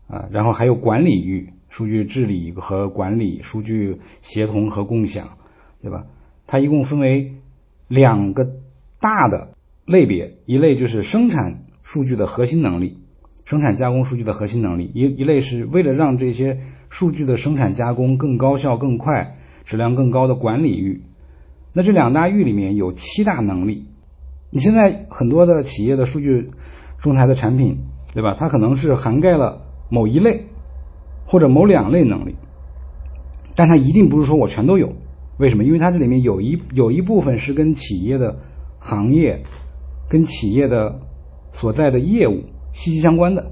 [0.07, 5.37] 啊，然后还有管理域，数据治理和管理，数据协同和共享，
[5.83, 6.07] 对吧？
[6.47, 7.35] 它一共分为
[7.89, 8.57] 两个
[9.01, 9.51] 大的
[9.85, 12.99] 类别，一类就是生产数据的核心能力，
[13.45, 21.03] 生产加工数据的核心能力，一一类是为了让这些数据的生产加工更高效、更快、质量更高的管理域。
[21.73, 23.87] 那这两大域里面有七大能力。
[24.51, 26.51] 你现在很多的企业的数据
[27.01, 27.79] 中台的产品，
[28.15, 28.37] 对吧？
[28.39, 30.47] 它可能是涵盖了某一类
[31.27, 32.37] 或者某两类能力，
[33.57, 34.93] 但它一定不是说我全都有。
[35.39, 35.65] 为什么？
[35.65, 38.39] 因为它这里面有一有一部分是跟企业的
[38.79, 39.43] 行业、
[40.09, 41.01] 跟企业的
[41.53, 43.51] 所在的业务息息相关的，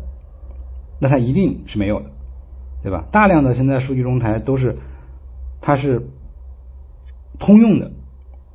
[1.00, 2.10] 那它一定是没有的，
[2.82, 3.06] 对吧？
[3.10, 4.76] 大量的现在数据中台都是
[5.60, 6.08] 它是
[7.38, 7.92] 通用的，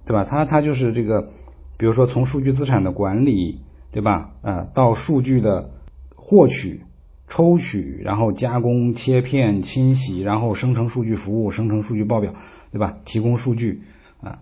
[0.06, 0.23] 对吧？
[0.23, 1.29] 它它就是这个。
[1.75, 3.62] 比如说，从数据资产的管理，
[3.93, 4.32] 对吧？
[4.41, 5.71] 呃，到数据的
[6.15, 6.82] 获取、
[7.27, 12.34] 抽取，然后加工、切片、清洗，然后生成数据服务、生成数据报表，
[12.71, 12.97] 对吧？
[13.06, 13.84] 提供数据
[14.19, 14.41] 啊，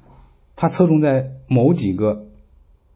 [0.55, 2.27] 它侧重在某几个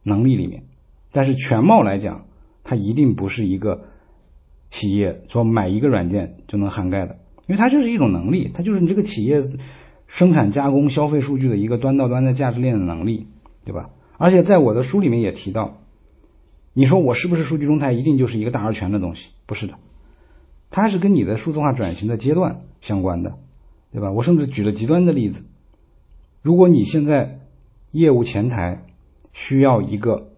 [0.03, 0.63] 能力里面，
[1.11, 2.25] 但是全貌来讲，
[2.63, 3.83] 它一定不是一个
[4.69, 9.41] 企业说买一个软件就能涵盖的，因为它就是一种能力，它就是你这个企业
[10.07, 13.27] 生产、加工、消费数据的一个端到端的价值链的能力，
[13.65, 13.89] 对吧？
[14.17, 15.81] 而且在我的书里面也提到，
[16.77, 19.29] 你说我是不是数据中台一定就是一个大而全的东西？
[19.45, 19.75] 不是的，
[20.69, 23.37] 它是跟你的数字化转型的阶段相关的，
[23.93, 24.11] 对吧？
[24.11, 25.43] 我甚至举了极端的例子，
[26.41, 27.39] 如果你现在
[27.91, 28.85] 业务前台
[29.31, 30.31] 需要一个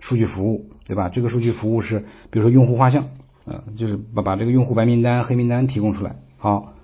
[0.00, 1.08] 数据服务，对吧？
[1.08, 3.08] 这个数据服务是比如说用户画像，
[3.46, 6.16] 呃，就是把把这个用户白名单、黑名单提供出来。
[6.36, 6.74] 好，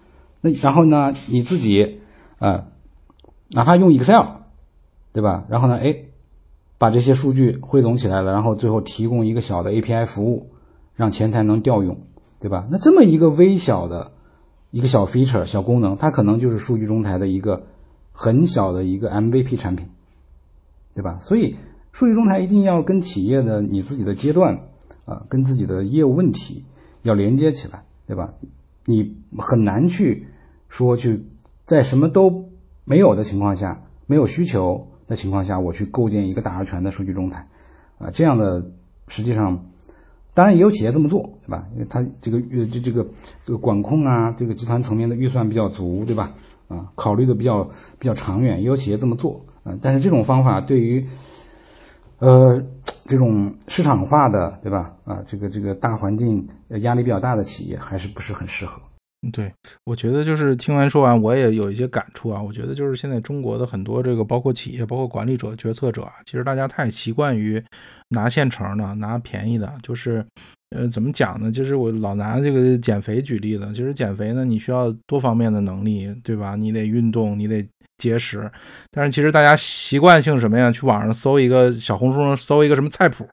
[0.40, 2.00] 那然后呢，你自己
[2.38, 2.68] 呃，
[3.50, 4.42] 哪怕用 Excel。
[5.12, 5.44] 对吧？
[5.48, 5.79] 然后呢？
[5.81, 6.04] 哎，
[6.85, 10.51] 把这些数据汇总起来了，然后最后提供一个小的 API 服务，
[10.94, 12.03] 让前台能调用，
[12.40, 12.68] 对吧？
[12.70, 14.12] 那这么一个微小的
[14.70, 17.62] 一个小 feature 小功能，它可能就是数据中台的一个
[18.12, 19.88] 很小的一个 MVP 产品，
[20.92, 21.20] 对吧？
[21.23, 21.57] 所以
[21.92, 24.68] 数据中台一定要跟企业的你自己的阶段
[25.07, 26.66] 啊，跟自己的业务问题
[27.01, 28.35] 要连接起来，对吧？
[28.85, 30.27] 你很难去
[30.68, 31.25] 说去
[31.64, 32.51] 在什么都
[32.85, 34.88] 没有的情况下，没有需求。
[35.07, 37.49] 的情况下，我去构建一个大而全的数据中台，
[37.99, 38.71] 啊，这样的
[39.09, 39.67] 实际上，
[40.35, 41.67] 当然也有企业这么做，对吧？
[41.75, 43.07] 因为它这个呃这这个
[43.45, 46.35] 这个管控啊，这个集团层面的预算比较足，对吧？
[46.69, 51.07] 啊，考虑的比较比较长远，也有企业这么做，啊，但是这种方法对于
[52.19, 52.64] 呃
[53.05, 54.97] 这种市场化的，对吧？
[55.05, 58.81] 啊，这个这个大环境压力比较大的企业，还是不是很适合。
[59.33, 59.53] 对，
[59.85, 62.43] 我觉得就是听完说完，我也有一些感触啊。
[62.43, 67.63] 我觉得就是现在中国的很多这个，包括企业、包括管理者、决策者啊，其实大家太习惯于
[68.11, 70.25] 拿现成的、拿便宜的，就是。
[70.75, 71.53] 呃，怎么讲呢？
[71.53, 73.65] 就是我老拿这个减肥举例子。
[73.69, 76.57] 其实减肥呢，你需要多方面的能力，对吧？
[76.57, 77.65] 你得运动，你得
[77.97, 78.51] 节食。
[78.91, 80.73] 但是其实大家习惯性什么呀？
[80.73, 83.25] 去网上搜一个小红书上搜一个什么菜谱，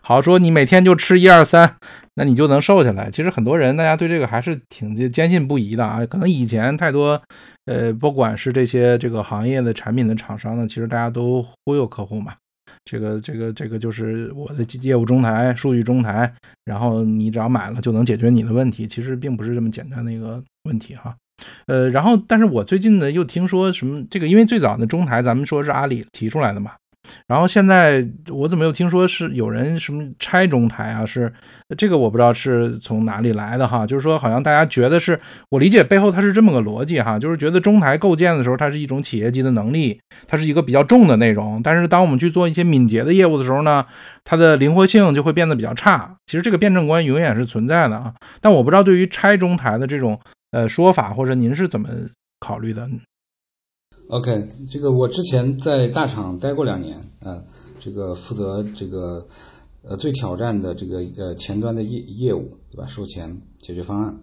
[0.00, 1.76] 好说你每天就吃一二三，
[2.18, 3.08] 那你就能瘦下来。
[3.08, 6.04] 其实很多人大家对这个还是挺坚信不疑的啊。
[6.04, 7.22] 可能以前太多，
[7.66, 12.34] 呃，不管是这些这个行业的产品的厂商呢，其实大家都忽悠客户嘛。
[12.84, 16.32] 这个这个这个就是我的业务中台、数据中台，
[16.64, 21.14] 然后你只要买了就能解决你的问题，其实并不是这么简单的一个问题哈。
[21.66, 26.72] 呃，然后但是我最近呢又听说什么这个，因为最早的中台咱们说是阿里提出来的嘛。
[27.26, 31.06] 然后现在我怎么又听说是有人什么拆中台啊？
[31.06, 31.32] 是
[31.76, 33.86] 这个我不知道是从哪里来的哈。
[33.86, 35.18] 就是说好像大家觉得是
[35.50, 41.62] 我理解背后它是这么个逻辑哈，就是觉得中台构建的时候它是一种企业级的能力，它是一个比较重的内容。
[41.62, 43.86] 但是当我们去做一些敏捷的业务的时候呢，
[44.24, 46.16] 它的灵活性就会变得比较差。
[46.26, 48.12] 其实这个辩证观永远是存在的啊。
[48.40, 50.18] 但我不知道对于拆中台的这种
[50.50, 51.88] 呃说法，或者您是怎么
[52.40, 52.88] 考虑的
[54.08, 57.44] ？OK，这个我之前在大厂待过两年，啊，
[57.78, 59.28] 这个负责这个
[59.82, 62.86] 呃最挑战的这个呃前端的业业务，对吧？
[62.86, 64.20] 售前解决方案，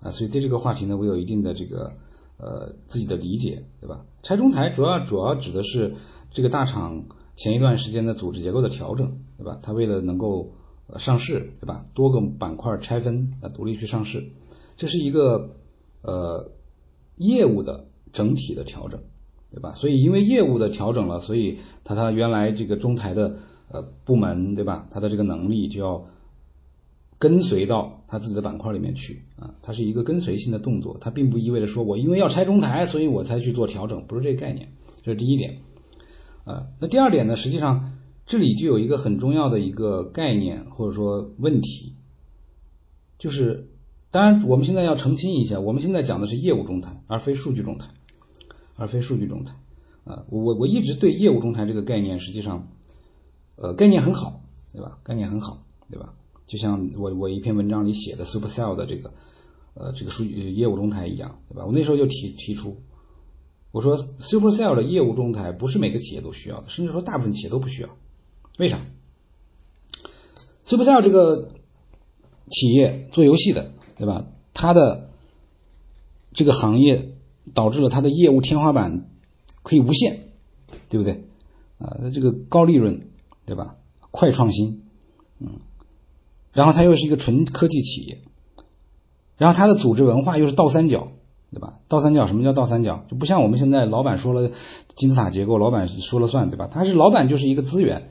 [0.00, 1.92] 啊，所以对这个话题呢，我有一定的这个
[2.38, 4.06] 呃自己的理解，对吧？
[4.22, 5.96] 拆中台主要主要指的是
[6.32, 7.04] 这个大厂
[7.36, 9.58] 前一段时间的组织结构的调整，对吧？
[9.62, 10.54] 它为了能够
[10.96, 11.84] 上市，对吧？
[11.92, 14.32] 多个板块拆分啊，独立去上市，
[14.78, 15.56] 这是一个
[16.00, 16.52] 呃
[17.16, 19.02] 业务的整体的调整。
[19.50, 19.74] 对吧？
[19.74, 24.86] 所以因为业务的调整了，所以他他原来这个中台的呃部门，对吧？
[24.90, 26.06] 他的这个能力就要
[27.18, 34.72] 跟随到他自己的板块里面去啊，它是一个跟随性的动作，它并不意味着说我因为要拆中台，所以我才去做调整，不是这个概念。
[35.02, 35.58] 这是第一点
[36.44, 36.66] 啊。
[36.78, 37.36] 那第二点呢？
[37.36, 37.92] 实际上
[38.26, 41.94] 这里就有一个很重要的一个概念或者说问题，
[43.18, 43.70] 就是
[44.10, 47.88] 当然我们现在要澄清一下，我们现在讲的是业务中台，而非数据中台。
[48.76, 49.54] 而非数据中台
[50.04, 52.68] 啊，我我我一直对业务中台这个概念，实际上，
[53.56, 54.40] 呃，概念很好，
[54.72, 54.98] 对吧？
[55.02, 56.14] 概念很好，对吧？
[56.46, 59.12] 就像我我一篇文章里写的 SuperCell 的这个
[59.74, 61.66] 呃这个数据业务中台一样，对吧？
[61.66, 62.76] 我那时候就提提出，
[63.72, 67.88] 我说 SuperCell 的业务中台不是每个企业都需要的，甚至说大部分企业都不需要。
[68.58, 68.80] 为啥
[70.64, 71.48] ？SuperCell 这个
[72.48, 74.26] 企业做游戏的，对吧？
[74.54, 75.10] 它的
[76.32, 77.15] 这个行业
[77.54, 79.08] 导致了它的业务天花板
[79.62, 80.18] 可以无限，
[80.88, 81.24] 对不对？
[81.78, 83.00] 啊，这个高利润，
[83.44, 83.76] 对吧？
[84.10, 84.82] 快创新，
[85.38, 85.60] 嗯，
[86.52, 88.18] 然后它又是一个纯科技企业，
[89.36, 91.12] 然后它的组织文化又是倒三角，
[91.52, 91.80] 对吧？
[91.88, 93.04] 倒三角什么叫倒三角？
[93.10, 94.50] 就不像我们现在老板说了
[94.94, 96.66] 金字塔结构，老板说了算，对吧？
[96.66, 98.08] 他是老板就是一个资源。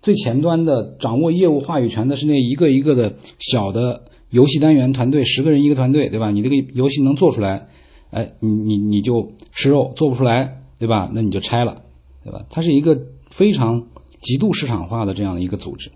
[0.00, 6.30] 最前端的掌握业务话语权的是那一个一个的小的游戏单元团队，十个人一个团队，对吧？
[6.30, 7.68] 你这个游戏能做出来，
[8.10, 11.10] 哎，你你你就吃肉；做不出来，对吧？
[11.12, 11.82] 那你就拆了，
[12.24, 12.44] 对吧？
[12.50, 13.86] 它是一个非常
[14.20, 15.92] 极度市场化的这样的一个组织。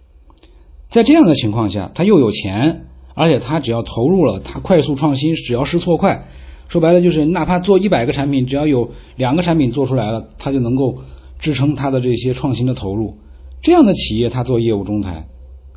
[0.90, 6.27] 在这样的情况下，他又有钱，而且他只要投入了，他快速创新，只要试错快，
[6.68, 10.98] 说白了就是哪怕做一百个产品，只要有两个产品做出来了，他就能够
[11.38, 13.16] 支撑他的这些创新的投入。
[13.62, 15.29] 这样的企业，他做业务中台，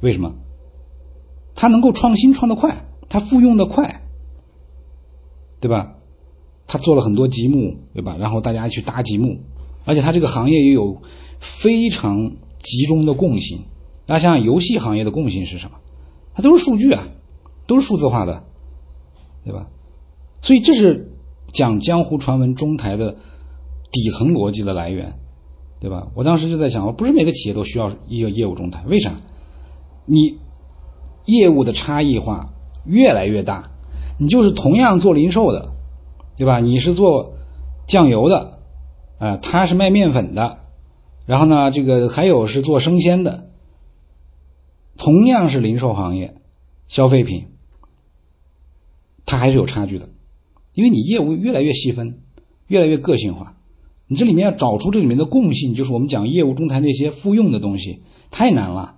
[0.01, 0.35] 为什么？
[1.55, 4.01] 他能够创新创得快，他复用的快，
[5.61, 5.94] 对吧？
[6.67, 8.17] 他做了很多积木，对吧？
[8.19, 9.39] 然后大家去搭积木，
[9.85, 11.01] 而且他这个行业也有
[11.39, 13.65] 非常集中的共性。
[14.05, 15.77] 大家想想，游戏行业的共性是什么？
[16.33, 17.07] 它都是数据啊，
[17.67, 18.43] 都是数字化的，
[19.43, 19.69] 对吧？
[20.41, 21.11] 所以这是
[21.53, 23.15] 讲江湖传闻中台的
[23.91, 25.19] 底层逻辑的来源。
[25.81, 26.07] 对吧？
[26.15, 29.19] 我当时就在想，不是每个企业都需要一个业务中台，为啥？
[30.05, 30.39] 你
[31.25, 32.53] 业务的差异化
[32.85, 33.69] 越来越大，
[34.17, 35.74] 你就是同样做零售的，
[36.37, 36.59] 对吧？
[36.59, 37.35] 你是做
[37.87, 38.59] 酱油的，
[39.17, 40.59] 啊，他是卖面粉的，
[41.25, 43.51] 然后呢，这个还有是做生鲜的，
[44.97, 46.35] 同样是零售行业，
[46.87, 47.47] 消费品，
[49.25, 50.09] 它还是有差距的，
[50.73, 52.19] 因为你业务越来越细分，
[52.67, 53.55] 越来越个性化。
[54.07, 58.97] 你这里面要找出这里面的共性，就是我们讲业务中台那些复用的东西太难了，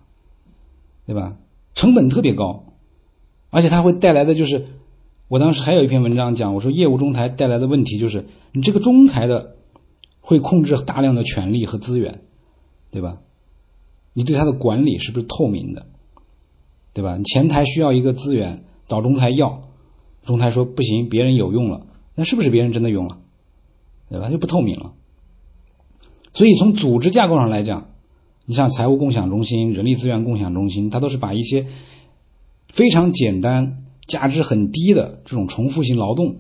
[1.05, 1.37] 对吧？
[1.73, 2.65] 成本特别高，
[3.49, 4.67] 而且它会带来的就是，
[5.27, 9.55] 我当时还有一篇文章讲，我说业务中台带来的问题就是，你这个中台的
[10.21, 12.21] 会控制大量的权利和资源，
[12.91, 13.19] 对吧？
[14.13, 15.85] 你对它的管理是不是透明的，
[16.93, 17.17] 对吧？
[17.17, 19.61] 你前台需要一个资源，找中台要，
[20.25, 21.85] 中台说不行，别人有用了，
[22.15, 23.17] 那是不是别人真的用了？
[24.09, 24.29] 对吧？
[24.29, 24.93] 就不透明了。
[26.33, 27.89] 所以从组织架构上来讲，
[28.45, 31.67] 你像财务共享中心、人力资源共享中心，它都是把一些
[32.69, 36.37] 非常简单、价值很低的这种重复性劳动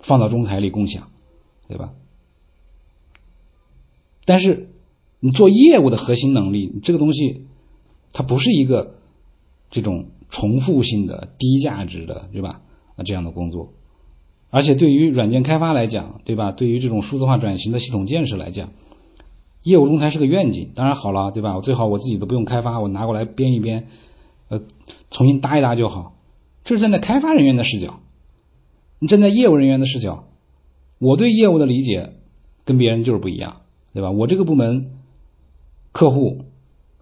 [0.00, 1.10] 放到中台里共享，
[1.68, 1.94] 对吧？
[4.24, 4.68] 但是
[5.20, 7.46] 你做业务的核心能力，这个东西
[8.12, 8.94] 它不是一个
[9.70, 12.60] 这种重复性的低价值的，对吧？
[12.96, 13.72] 啊，这样的工作。
[14.50, 16.52] 而且对于软件开发来讲，对吧？
[16.52, 18.72] 对于这种数字化转型的系统建设来讲，
[19.62, 20.70] 业务中台是个愿景。
[20.74, 21.54] 当然好了，对吧？
[21.56, 23.88] 我最好我自己都不用开发，我拿过来编一编，
[24.48, 24.62] 呃，
[25.10, 26.14] 重新搭一搭就好。
[26.64, 28.00] 这是站在开发人员的视角，
[28.98, 30.28] 你站在业务人员的视角，
[30.98, 32.12] 我对业务的理解
[32.64, 34.10] 跟别人就是不一样，对吧？
[34.10, 34.92] 我这个部门
[35.92, 36.44] 客户，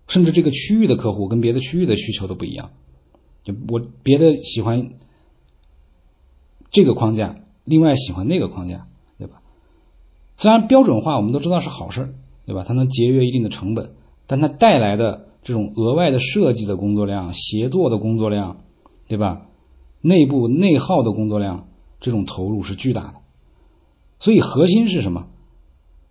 [0.07, 2.71] 甚至这个区域的客户跟别的区域的需求都不一样，
[3.45, 4.91] 就我别的喜欢。
[6.69, 9.41] 这个框架，另外喜欢那个框架，对吧？
[10.35, 12.13] 虽然标准化我们都知道是好事，
[12.45, 12.65] 对吧？
[12.67, 13.95] 它能节约一定的成本，
[14.27, 18.65] 但它带来的这种额外的设计的工作量、协作的工作量，
[19.09, 19.47] 对吧？
[20.01, 21.69] 内部内耗的工作量，
[22.01, 23.15] 这种投入是巨大的。
[24.19, 25.29] 所以核心是什么？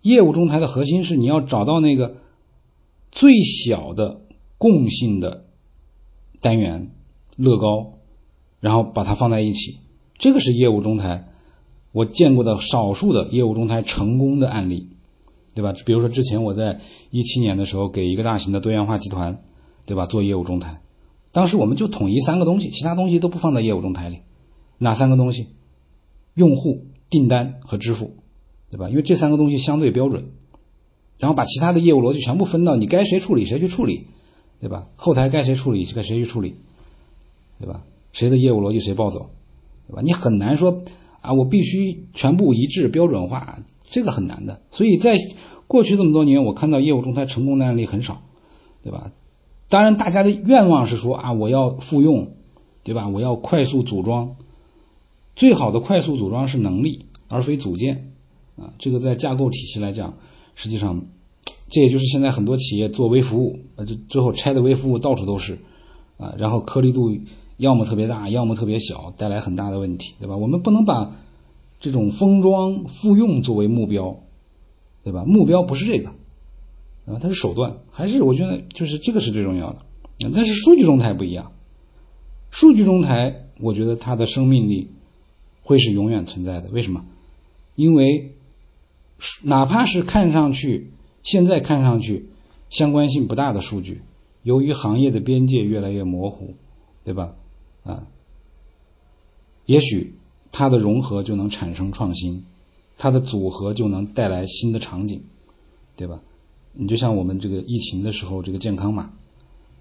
[0.02, 2.16] 业务中台的核心是你要找到那个
[3.10, 4.20] 最小的
[4.58, 5.46] 共性的
[6.40, 6.92] 单元
[7.36, 7.94] 乐高，
[8.60, 9.78] 然后把它放在一起。
[10.18, 11.28] 这个是业务中台
[11.92, 14.90] 我见过的少数的业务中台成功的案例，
[15.54, 15.74] 对吧？
[15.84, 19.42] 比如说之前我在一七年的时候给一个大型的多元化集团，
[19.86, 20.06] 对吧？
[20.06, 20.80] 做业务中台，
[21.36, 24.20] 当时我们就统一三个东西，其他东西都不放在业务中台里。
[24.78, 25.48] 哪三个东西？
[26.32, 28.14] 用户、订单和支付，
[28.70, 28.88] 对吧？
[28.88, 30.30] 因为这三个东西相对标准，
[31.18, 34.06] 然后把其他的业务逻辑全部分到你该谁处理谁去处理，
[34.60, 34.86] 对吧？
[34.96, 36.54] 后台该谁处理该谁去处理，
[37.58, 37.82] 对吧？
[38.12, 39.28] 谁的业务逻辑谁抱走。
[39.88, 40.00] 对吧？
[40.02, 40.84] 你很难说
[41.20, 43.58] 啊，我必须全部一致标准化，
[43.90, 44.62] 这个很难的。
[44.70, 45.18] 所以在
[45.66, 48.22] 过去这么多年，我看到业务中台成功的案例很少，
[48.82, 49.12] 对吧？
[49.68, 52.32] 当然，大家的愿望是说啊，我要复用，
[52.84, 53.08] 对吧？
[53.08, 54.36] 我要快速组装。
[55.34, 58.12] 最好的快速组装是能力，而非组件，
[58.56, 60.14] 啊，这个在架构体系来讲，
[60.54, 61.02] 实际上
[61.68, 65.58] 这也就是现在很多企业做微服务，呃，这最后拆的微服务到处都是
[66.16, 67.18] 啊，然后颗粒度
[67.58, 70.36] 要么特别大，要么特别小，带来很大的问题，对吧？
[70.36, 71.16] 我们不能把
[71.80, 74.20] 这种封装复用作为目标，
[75.02, 75.24] 对吧？
[75.26, 76.12] 目标不是这个
[77.06, 79.82] 啊，它是手段，还是我觉得就是这个是最重要的。
[80.34, 81.52] 但是数据中台不一样，
[82.50, 84.90] 数据中台，我觉得它的生命力
[85.62, 86.68] 会是永远存在的。
[86.70, 87.04] 为什么？
[87.74, 88.34] 因为
[89.44, 90.90] 哪怕是看上去
[91.22, 92.28] 现在看上去
[92.70, 94.02] 相关性不大的数据，
[94.42, 96.54] 由于行业的边界越来越模糊，
[97.04, 97.34] 对吧？
[97.84, 98.06] 啊，
[99.64, 100.14] 也许
[100.50, 102.44] 它的融合就能产生创新，
[102.98, 105.22] 它的组合就能带来新的场景，
[105.96, 106.20] 对吧？
[106.76, 109.12] 你就像我们这个疫情的时候，这个健康码。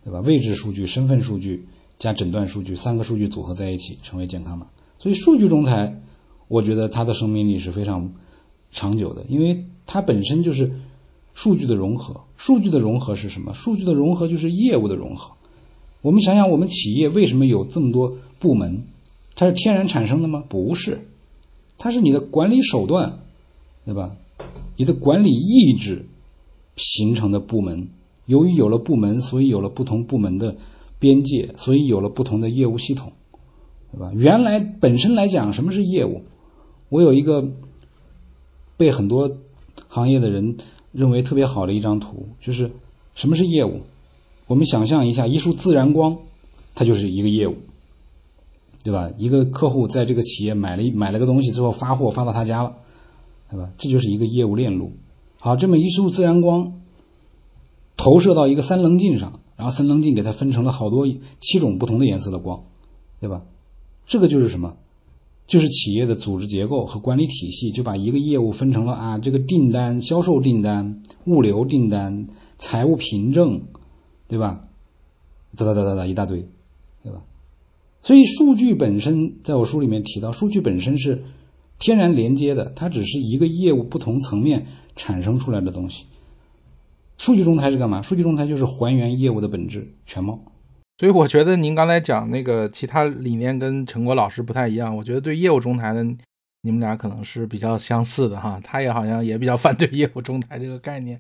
[0.04, 0.20] 对吧？
[0.20, 1.66] 位置数据、身份数据
[1.98, 4.68] 加诊断数据三个数据组合在一起成为健康码。
[5.00, 6.00] 所以数据中台，
[6.48, 8.14] 我觉得它的生命力是非常
[8.70, 10.80] 长久的，因为它本身就是
[11.34, 12.22] 数据的融合。
[12.38, 13.56] 数据的融合是什么？
[13.56, 15.32] 数据的融合就是业务的融合。
[16.04, 18.84] 我们想想，我们企业为什么有这么多部门？
[19.34, 20.44] 它是天然产生的吗？
[20.48, 21.08] 不是，
[21.80, 23.22] 它是你的管理手段，
[23.86, 24.16] 对吧？
[24.78, 26.06] 你的管理意志
[26.76, 27.90] 形成的部门。
[28.26, 30.56] 由于有了部门，所以有了不同部门的
[30.98, 33.14] 边界，所以有了不同的业务系统，
[33.92, 34.12] 对吧？
[34.16, 36.24] 原来本身来讲，什么是业务？
[36.90, 37.48] 我有一个
[38.78, 39.38] 被很多
[39.88, 40.58] 行业的人
[40.92, 42.72] 认为特别好的一张图，就是
[43.14, 43.82] 什么是业务？
[44.48, 46.18] 我们想象一下，一束自然光，
[46.74, 47.58] 它就是一个业务，
[48.84, 49.12] 对吧？
[49.18, 52.78] 一个客户在这个企业买了买了个东西之后发货发到他家了，
[53.52, 53.70] 对吧？
[53.78, 54.94] 这就是一个业务链路。
[55.46, 56.82] 好，这么一束自然光。
[57.98, 61.08] 投射到一个三棱镜上，然后三棱镜给它分成了好多
[61.40, 62.64] 七种不同的颜色的光，
[63.20, 63.44] 对吧？
[64.08, 64.76] 这个就是什么？
[65.46, 72.26] 就是企业的组织结构和管理体系，就把一个业务分成了啊，这个订单、销售订单、物流订单、
[72.58, 73.66] 财务凭证，
[74.28, 74.66] 对吧？
[75.56, 76.48] 哒哒哒哒哒一大堆，
[77.04, 77.22] 对吧？
[78.02, 81.24] 所以数据本身，在我书里面提到，数据本身是
[81.80, 84.66] 天然连接的，它只是一个业务不同层面
[84.96, 86.06] 产生出来的东西。
[87.18, 88.02] 数据中台是干嘛？
[88.02, 90.40] 数据中台就是还原业务的本质全貌。
[90.98, 94.96] 所以我觉得您刚才讲那个其他理念跟陈国老师不太一样。
[94.96, 96.04] 我觉得对业务中台的
[96.62, 98.60] 你们俩可能是比较相似的哈。
[98.64, 101.20] 他也好像也比较反对业务中台这个概念。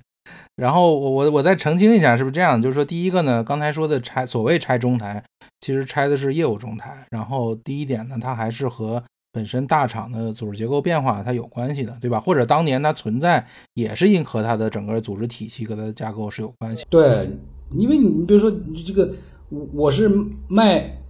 [0.55, 2.61] 然后我我我再澄清一下，是不是这样？
[2.61, 5.23] 就是说第一个呢，刚才说的拆所谓拆中台，
[5.59, 7.05] 其实拆的是业务中台。
[7.11, 9.03] 然后第一点呢，它还是和
[9.35, 12.21] 本身大厂的组织结构变化，它有关系的，对吧？
[12.21, 16.85] 或者当年它存在，也是因和它的整个组织体系跟它的架构是有关系。
[16.89, 17.29] 对，
[17.77, 19.11] 因为你比如说你这个，
[19.49, 20.09] 我我是
[20.47, 21.01] 卖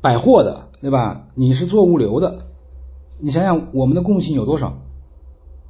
[0.00, 1.28] 百货的，对吧？
[1.36, 2.48] 你是做物流的，
[3.20, 4.82] 你想想我们的共性有多少？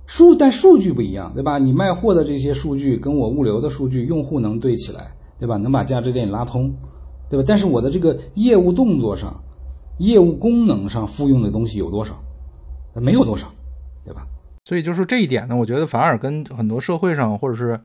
[0.06, 1.58] 数但数据不一样，对吧？
[1.58, 5.58] 你卖货的这些数据跟我物流的数据，用户能对起来，对吧？
[5.58, 6.72] 能把价值链拉通，
[7.28, 7.44] 对吧？
[7.46, 9.44] 但是我的这个业务动作上。
[10.02, 12.20] 业务功能上复用的东西有多少？
[13.00, 13.46] 没有多少，
[14.04, 14.26] 对吧？
[14.64, 17.78] 所以就是这一点呢，我觉得反而跟很多社会上或者是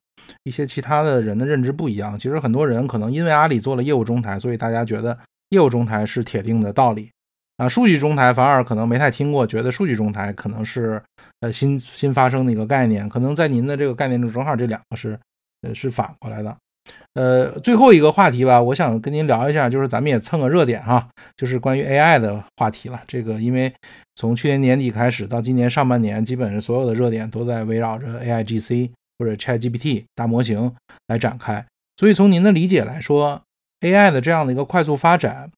[0.43, 2.17] 一些其他的人的认知不一样。
[2.17, 5.15] 其实很多人可能因为阿里做了业务中台，所以大家觉得
[5.49, 7.11] 业务中台是铁定的道理
[7.57, 7.69] 啊。
[7.69, 10.99] 数据中台反而可能没太听过，觉得数据中台可能是
[11.41, 13.07] 呃新新发生的一个概念。
[13.07, 15.19] 可能在您的这个概念中，正好这两个是
[15.61, 16.57] 呃是反过来的。
[17.13, 23.01] 呃，最后一个话题吧，我想跟您聊一下，就是咱们也蹭个热点哈，就是关于 AI 的话题了。
[23.07, 23.73] 这个因为
[24.15, 30.71] 从去年年底开始到今年上半年，基本上所有的热点都在围绕着 AIGC 或者 ChatGPT 大模型
[31.07, 31.65] 来展开。
[31.97, 33.41] 所以从您的理解来说
[33.81, 35.49] ，AI 的这样的一个快速发展。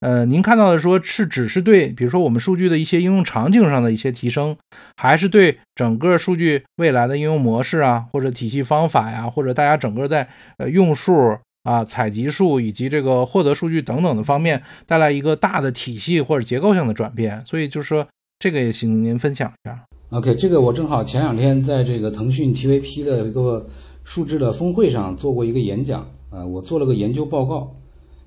[0.00, 4.54] 呃，您看到的说是只是对，比如说我们数据的一些应用场景上的一些提升，
[4.98, 10.28] 还是对整个数据未来的应用模式啊，或者体系方法呀，或者大家整个在
[10.58, 17.42] 呃用数啊、采集数以及这个获得数据等等的方面带来一个大的体系或者结构性的转变？
[17.46, 18.06] 所以就是说，
[18.38, 19.82] 这个也请您分享一下。
[20.10, 23.66] OK，这个我正好前两天在这个腾讯 TVP 的一个
[24.04, 27.74] 数字的峰会上做过一个演讲啊，我做了个研究报告，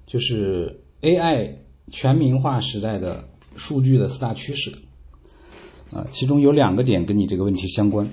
[0.08, 0.79] 就是。
[1.02, 1.56] AI
[1.90, 3.26] 全民化时代的
[3.56, 4.74] 数据的四大趋势
[5.92, 8.10] 啊，其中有两个点跟你这个问题相关。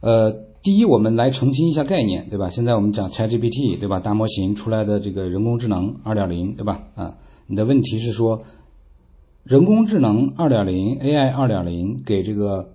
[0.00, 0.32] 呃，
[0.62, 2.50] 第一，我们来澄清一下概念，对吧？
[2.50, 4.00] 现在我们讲 ChatGPT，对吧？
[4.00, 6.84] 大模型出来的这个人工智能二点零，对吧？
[6.94, 7.16] 啊，
[7.46, 8.44] 你的问题是说
[9.42, 12.74] 人工智能二点零 AI 二点零给这个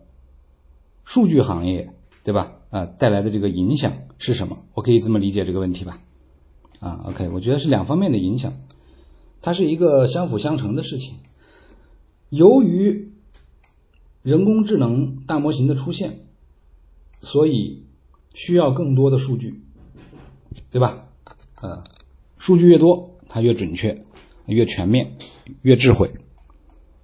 [1.05, 1.93] 数据行业，
[2.23, 2.53] 对吧？
[2.71, 4.57] 啊，带来的这个影响是什么？
[4.73, 5.99] 我可以这么理解这个问题吧？
[6.79, 8.53] 啊，OK，我觉得是两方面的影响。
[9.43, 11.15] 它是一个相辅相成的事情。
[12.29, 13.11] 由于
[14.23, 16.21] 人工智能大模型的出现，
[17.21, 17.83] 所以
[18.33, 19.61] 需要更多的数据，
[20.71, 21.09] 对吧？
[21.61, 21.83] 呃，
[22.37, 24.01] 数据越多，它越准确、
[24.47, 25.17] 越全面、
[25.61, 26.11] 越智慧，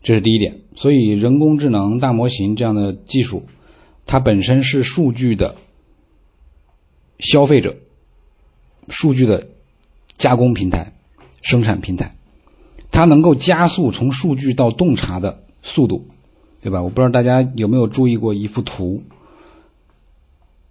[0.02, 0.62] 这是第一点。
[0.76, 3.44] 所以，人工智能大模型这样的技术，
[4.06, 5.56] 它本身是数据的
[7.20, 7.76] 消费者，
[8.88, 9.50] 数据的
[10.14, 10.94] 加工平台、
[11.42, 12.16] 生产平台，
[13.00, 16.08] 它能够加速从数据到洞察的速度。
[16.62, 16.84] 对吧？
[16.84, 19.02] 我不知道大家有没有注意过一幅图，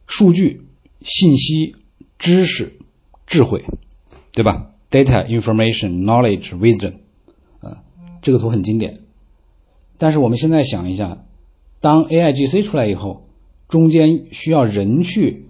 [0.06, 0.66] 数据、
[1.00, 1.76] 信息、
[2.18, 2.74] 知识、
[3.26, 3.64] 智慧，
[4.32, 6.96] 对吧？Data, information, knowledge, wisdom，
[7.60, 7.84] 啊，
[8.20, 9.00] 这个图很经典。
[9.96, 11.24] 但是我们现在想一下，
[11.80, 13.26] 当 AIGC 出来以后，
[13.70, 15.46] 中间需要人去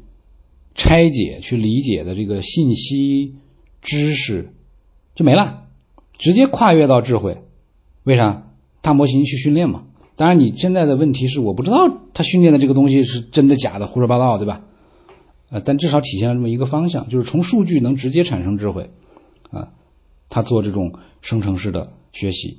[0.76, 3.35] 拆解、去理解的这个信息、
[3.83, 4.53] 知识
[5.16, 5.66] 就没了，
[6.19, 7.43] 直接跨越到智慧。
[8.03, 8.45] 为啥？
[8.83, 9.85] 大模型去训练嘛。
[10.16, 14.64] 当然，你现在的问题是，我不知道他训练的这个东西是真的假的，胡说八道，对吧？
[15.51, 18.91] 呃，但至少体现了这么一个方向，就是从数据能直接产生智慧，
[19.51, 19.73] 啊，
[20.29, 22.59] 他做这种生成式的学习，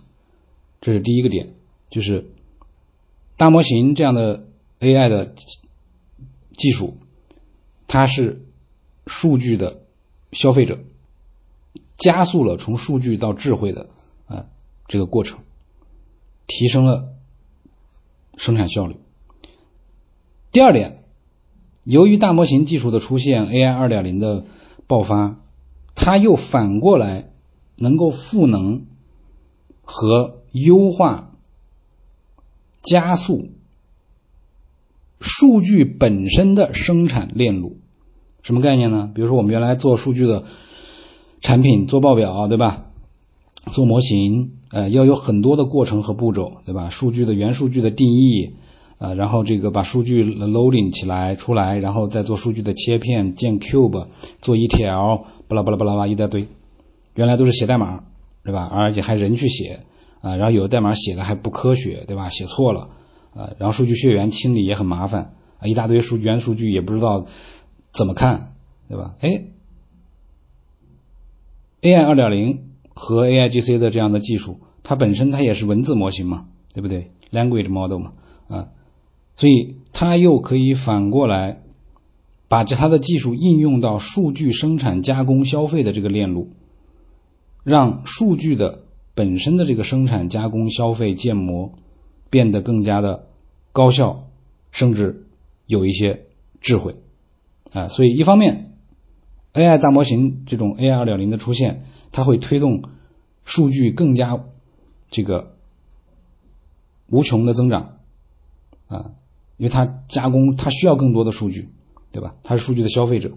[0.81, 1.53] 这是第一个点，
[1.89, 2.31] 就是
[3.37, 4.45] 大模型这样的
[4.79, 5.33] AI 的
[6.57, 6.97] 技术，
[7.87, 8.41] 它是
[9.05, 9.81] 数据的
[10.31, 10.79] 消费者，
[11.99, 13.89] 加速了从数据到智慧的
[14.25, 14.47] 啊
[14.87, 15.39] 这个过程，
[16.47, 17.09] 提升了。
[18.37, 18.95] 生产效率。
[20.53, 21.03] 第二点，
[21.83, 24.45] 由于大模型技术的出现，AI 二点零的
[24.87, 25.41] 爆发，
[25.93, 27.33] 它又反过来
[27.75, 28.85] 能够赋能
[29.83, 31.33] 和优化、
[32.81, 33.49] 加速
[35.19, 37.77] 数据本身的生产链路。
[38.41, 39.11] 什么概念呢？
[39.13, 40.45] 比如说，我们原来做数据的
[41.41, 42.85] 产品，做报表，对吧？
[43.73, 44.51] 做模型。
[44.71, 46.91] 呃，要有很多的过程和步骤，对吧？
[46.91, 48.53] 数据的原数据的定义，
[48.99, 54.05] 呃，然后这个把数据 loading 起来出来，然后再做数据的切片，建 cube，
[54.41, 56.45] 做 ETL，巴拉巴拉巴拉拉一大堆。
[57.15, 58.03] 原来都是写代码，
[58.43, 58.69] 对吧？
[58.71, 59.79] 而且还人去写，
[60.21, 62.29] 啊，然后有的代码写的还不科学，对吧？
[62.29, 62.89] 写错了，
[63.33, 67.25] 啊，然后数据血缘清理也很麻烦，啊，一大堆数据原数据也不知道
[67.91, 68.53] 怎么看，
[68.87, 69.15] 对吧？
[69.21, 69.45] 哎
[71.81, 72.65] ，AI 二点零。
[73.01, 78.11] 和 AIGC 的这样的技术，它本身它也是文字模型嘛，对不对？Language model 嘛，
[78.49, 78.71] 啊，
[79.37, 81.61] 所以它又可以反过来
[82.49, 86.49] 把这它的技术应用到数据生产、加工、消费的这个链路，
[87.63, 88.83] 让数据的
[89.15, 91.71] 本身的这个生产、加工、消费、建模
[92.29, 93.27] 变得更加的
[93.71, 94.27] 高效，
[94.71, 95.25] 甚至
[95.67, 96.25] 有一些
[96.59, 96.95] 智慧
[97.71, 97.87] 啊。
[97.87, 98.68] 所以一方面
[99.53, 101.79] ，AI 大模型这种 AI 二点零的出现。
[102.11, 102.81] 它会推动
[103.45, 104.43] 数据更加
[105.05, 105.53] 这个
[107.07, 107.99] 无穷的增长
[108.87, 109.11] 啊，
[109.57, 111.69] 因为它加工它需要更多的数据，
[112.11, 112.33] 对吧？
[112.41, 113.33] 它是数据的消费者。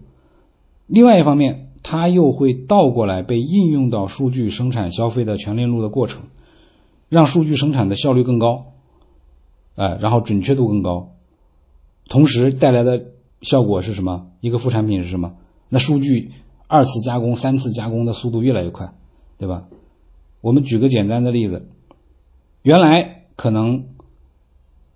[0.87, 6.23] 另外一方面，它又会倒过来被应用到数据生产消费的全链路的过程，
[7.11, 8.73] 让数据生产的效率更高，
[9.77, 11.15] 哎，然后准确度更高，
[12.09, 13.05] 同时带来的
[13.43, 14.29] 效果是什么？
[14.41, 15.35] 一个副产品是什么？
[15.73, 16.33] 那数据。
[16.75, 18.95] 二次加工、三次加工的速度越来越快，
[19.37, 19.69] 对吧？
[20.41, 21.69] 我们举个简单的例子，
[22.63, 23.89] 原来可能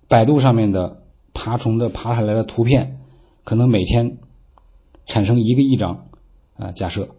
[0.08, 1.02] 百度上面的
[1.34, 2.96] 爬虫的爬下来的图片，
[3.44, 4.16] 可能每天
[5.04, 6.06] 产生一个亿张
[6.56, 7.10] 啊，假设，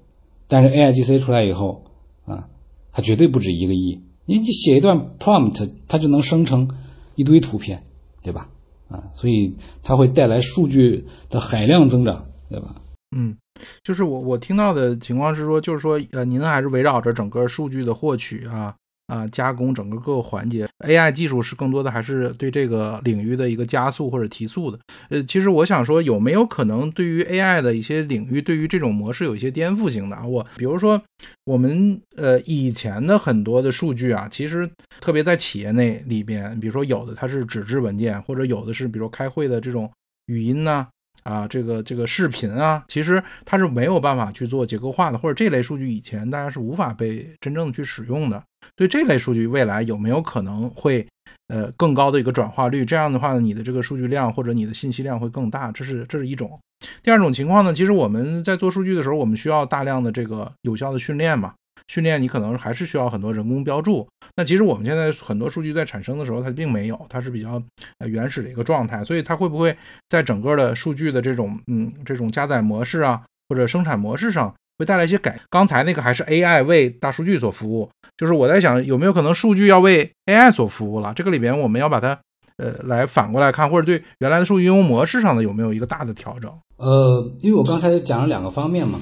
[0.48, 1.84] 但是 AIGC 出来以后
[2.26, 2.50] 啊，
[2.92, 4.02] 它绝对不止一个亿。
[4.26, 6.72] 你写一段 prompt，它就能生成
[7.14, 7.84] 一堆图片，
[8.24, 8.50] 对吧？
[8.88, 12.82] 啊，所以它会带来数据的海量增长，对吧？
[13.18, 13.36] 嗯。
[13.84, 18.76] 就是我我听到的情况是说，就是说，呃，您还是围绕着整个数据的获取啊
[19.08, 24.78] 啊加工整个各个环节，AI 技术是更多的还是对这个领域的一个加速或者提速的。
[25.10, 30.24] 呃，其实我想说，有没有可能对于 AI 的一些领域，对于这种模式有一些颠覆性的啊？
[30.24, 31.02] 我比如说，
[31.46, 39.92] 我们呃以前的很多的数据啊，其实特别在企业内里边，比如说有的它是纸质文件，或者有的是比如开会的这种
[40.28, 40.72] 语音呢。
[40.72, 40.90] 啊，
[41.24, 48.42] 啊这个这个视频啊，其实它是没有办法去做结构化的，或者这类数据以前大家是无法被真正的去使用的。
[48.78, 51.06] 所以这类数据未来有没有可能会
[51.48, 52.84] 呃更高的一个转化率？
[52.86, 55.72] 这样的话呢，你的这个数据量或者你的信息量会更大。
[55.72, 56.60] 这是这是一种。
[57.02, 61.54] 第二种情况呢，其实我们在做数据的时候，我们需要大量的这个有效的训练嘛。
[61.88, 64.08] 训练你可能还是需要很多人工标注。
[64.36, 67.62] 那其实我们现在很多数据在产生的时候，它并没有，它是比较
[68.06, 69.04] 原始的一个状态。
[69.04, 69.76] 所以它会不会
[70.10, 75.40] 在整个的数据的这种嗯这种加载模式啊或者生产模式上会带来一些改？
[75.50, 81.14] 刚才那个还是 AI 为大数据所服务，就是我在想有没有可能数据要为 AI 所服务了？
[81.14, 82.20] 这个里边我们要把它
[82.58, 86.52] 呃，来反过来看，或者对原来的数据应用模式上的有没有一个大的调整？
[86.78, 89.00] 呃，因为我刚才讲了两个方面嘛，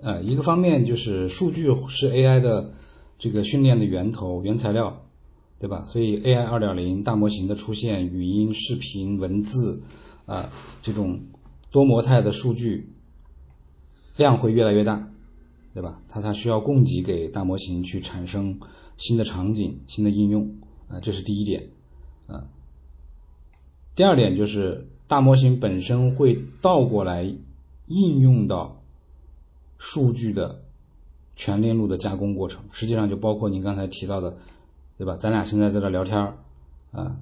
[0.00, 2.72] 呃，一个方面就是数据是 AI 的
[3.18, 5.04] 这个训练的源头、原材料，
[5.58, 5.84] 对吧？
[5.86, 9.82] 所以 AI 二点零大模型的出现，语音、视频、文字
[10.26, 11.22] 啊这种
[11.72, 12.92] 多模态的数据
[14.16, 15.10] 量会越来越大，
[15.74, 16.00] 对吧？
[16.08, 18.60] 它它需要供给给大模型去产生
[18.96, 21.70] 新的场景、新的应用啊，这是第一点
[22.28, 22.46] 啊。
[23.96, 27.34] 第二点就是大模型本身会倒过来
[27.86, 28.77] 应用到
[29.78, 30.62] 数据的
[31.34, 34.36] 全链路的加工过程，实际上就包括您刚才提到的，
[34.98, 35.16] 对吧？
[35.16, 36.38] 咱俩现在在这聊天儿
[36.92, 37.18] 啊，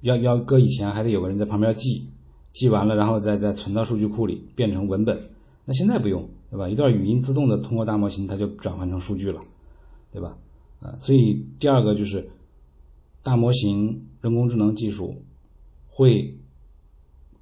[0.00, 2.08] 要要搁以前还得有个人在旁边记，
[2.50, 5.30] 记完了然后再再存到数据库里变成文本，
[5.64, 6.68] 那现在不用，对吧？
[6.68, 9.40] 一段语音自动的通过大模型它就转换成数据了，
[10.12, 10.36] 对吧？
[10.80, 12.30] 啊，所以第二个就是
[13.22, 15.22] 大模型人工智能技术。
[15.94, 16.38] 会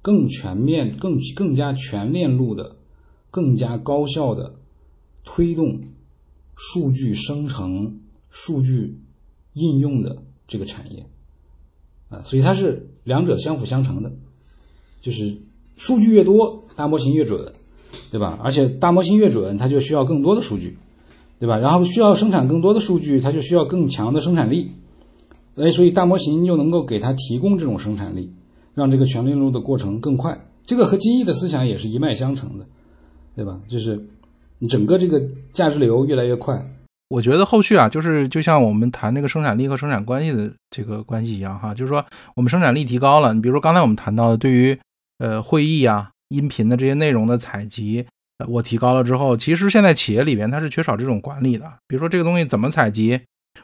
[0.01, 2.75] 更全面、更更加全链路的、
[3.31, 4.53] 更加高效的
[5.23, 5.81] 推动
[6.55, 8.99] 数据生成、数据
[9.53, 10.17] 应用的
[10.47, 11.07] 这个产业
[12.09, 14.11] 啊，所以它是两者相辅相成的，
[15.01, 15.37] 就是
[15.75, 17.53] 数据越多，大模型越准，
[18.11, 18.37] 对吧？
[18.43, 20.77] 而且大模型越准，它就需要更多的数据，
[21.39, 21.57] 对吧？
[21.57, 24.71] 然后需要生产更多的数据，它就需要更强的生产力，
[25.55, 28.33] 哎，所以大模型又能够给它提供这种生产力。
[28.73, 32.67] 让这个全链路的过程更快，这个和金翼的思想也是一脉相承的，
[33.35, 33.59] 对吧？
[33.67, 33.99] 就是
[34.69, 35.21] 整个这个
[35.51, 36.61] 价值流越来越快。
[37.09, 42.05] 我觉得后续啊，就是就像我们谈那个生产力和生产关系的这个关系一样哈，就是说
[42.35, 44.79] 我们生产力提高了，你比如说刚才我们谈到的，对于
[45.17, 48.05] 呃会议啊、音频的这些内容的采集，
[48.47, 53.19] 我提高了之后，其实现在企业里边它是缺少这种管理的，比如说这个东西怎么采集，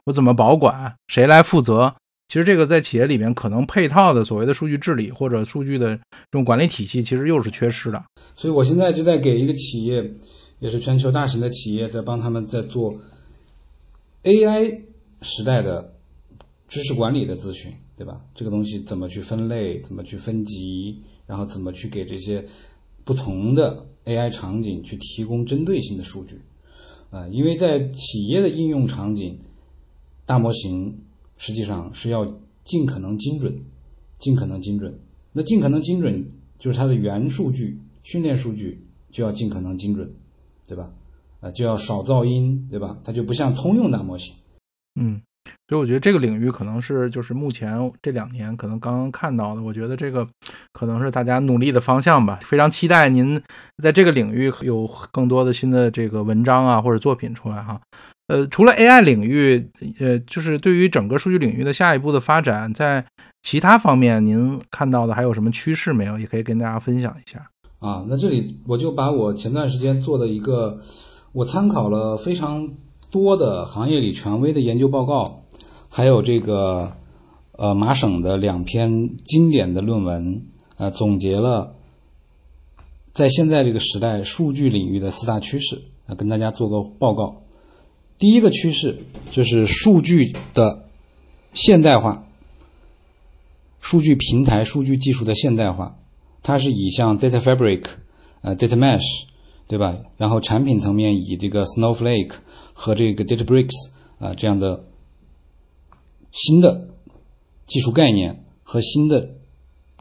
[0.05, 1.95] 我怎么保管，谁来负责？
[2.27, 6.01] 其实这个在企业里面可能配套的所谓的数据治理或者数据的这
[6.31, 8.03] 种管理体系，其实又是缺失的。
[8.35, 10.13] 所以我现在就在给一个企业，
[10.59, 12.93] 也是全球大型的企业，在帮他们在做
[14.23, 14.81] AI
[15.21, 15.93] 时代的
[16.67, 18.21] 知识管理的咨询，对吧？
[18.35, 22.45] 这个东西怎么去分类，怎么去分级，然后怎么去给这些
[23.05, 26.41] 不同的 AI 场景去提供针对性的数据
[27.09, 27.25] 啊？
[27.29, 29.39] 因为在企业的应用场景，
[30.25, 31.03] 大模型。
[31.37, 32.25] 实际上是要
[32.63, 33.59] 尽可能精准，
[34.19, 34.99] 尽可能精准。
[35.33, 40.11] 那尽可能精准就是它的原数据、训练数据就要尽可能精准，
[40.67, 40.91] 对吧？
[41.39, 42.97] 啊，就要少噪音，对吧？
[43.03, 44.33] 它就不像通用大模型。
[44.99, 45.21] 嗯，
[45.69, 50.27] 所以我觉得这个领域可能是就是目前这两年可能刚刚看到的，我觉得这个
[50.73, 52.39] 可能是大家努力的方向吧。
[52.41, 53.39] 非常期待您
[53.83, 57.79] 在这个领域有更多的新的这个文章啊或者作品出来哈。
[58.27, 63.05] 呃，除了 AI 领域，呃，就是对于整个数据领域的下一步的发展，在
[63.41, 66.19] 其他方面您看到的还有什么趋势没有？
[66.19, 67.49] 也可以跟大家分享一下。
[67.79, 70.79] 啊，那这里我就把我前段时间做的一个，
[71.31, 72.73] 我参考了非常
[73.11, 75.43] 多的行业里权威的研究报告，
[75.87, 76.97] 还有这个
[77.53, 81.75] 呃麻省的两篇经典的论文，呃，总结了
[83.13, 87.43] 在现在这个时代数据领域的四大趋势，啊，跟大家做个报告。
[88.19, 88.99] 第一个趋势
[89.31, 90.87] 就是数据的
[91.53, 92.25] 现代化，
[93.79, 95.99] 数据平台、数据技术的现代化，
[96.41, 97.85] 它是以像 Data Fabric、
[98.41, 99.25] 呃 Data Mesh，
[99.67, 99.97] 对吧？
[100.17, 102.31] 然后产品层面以这个 Snowflake
[102.73, 104.85] 和这个 DataBricks 啊这样的
[106.31, 106.87] 新的
[107.67, 109.35] 技术概念和新的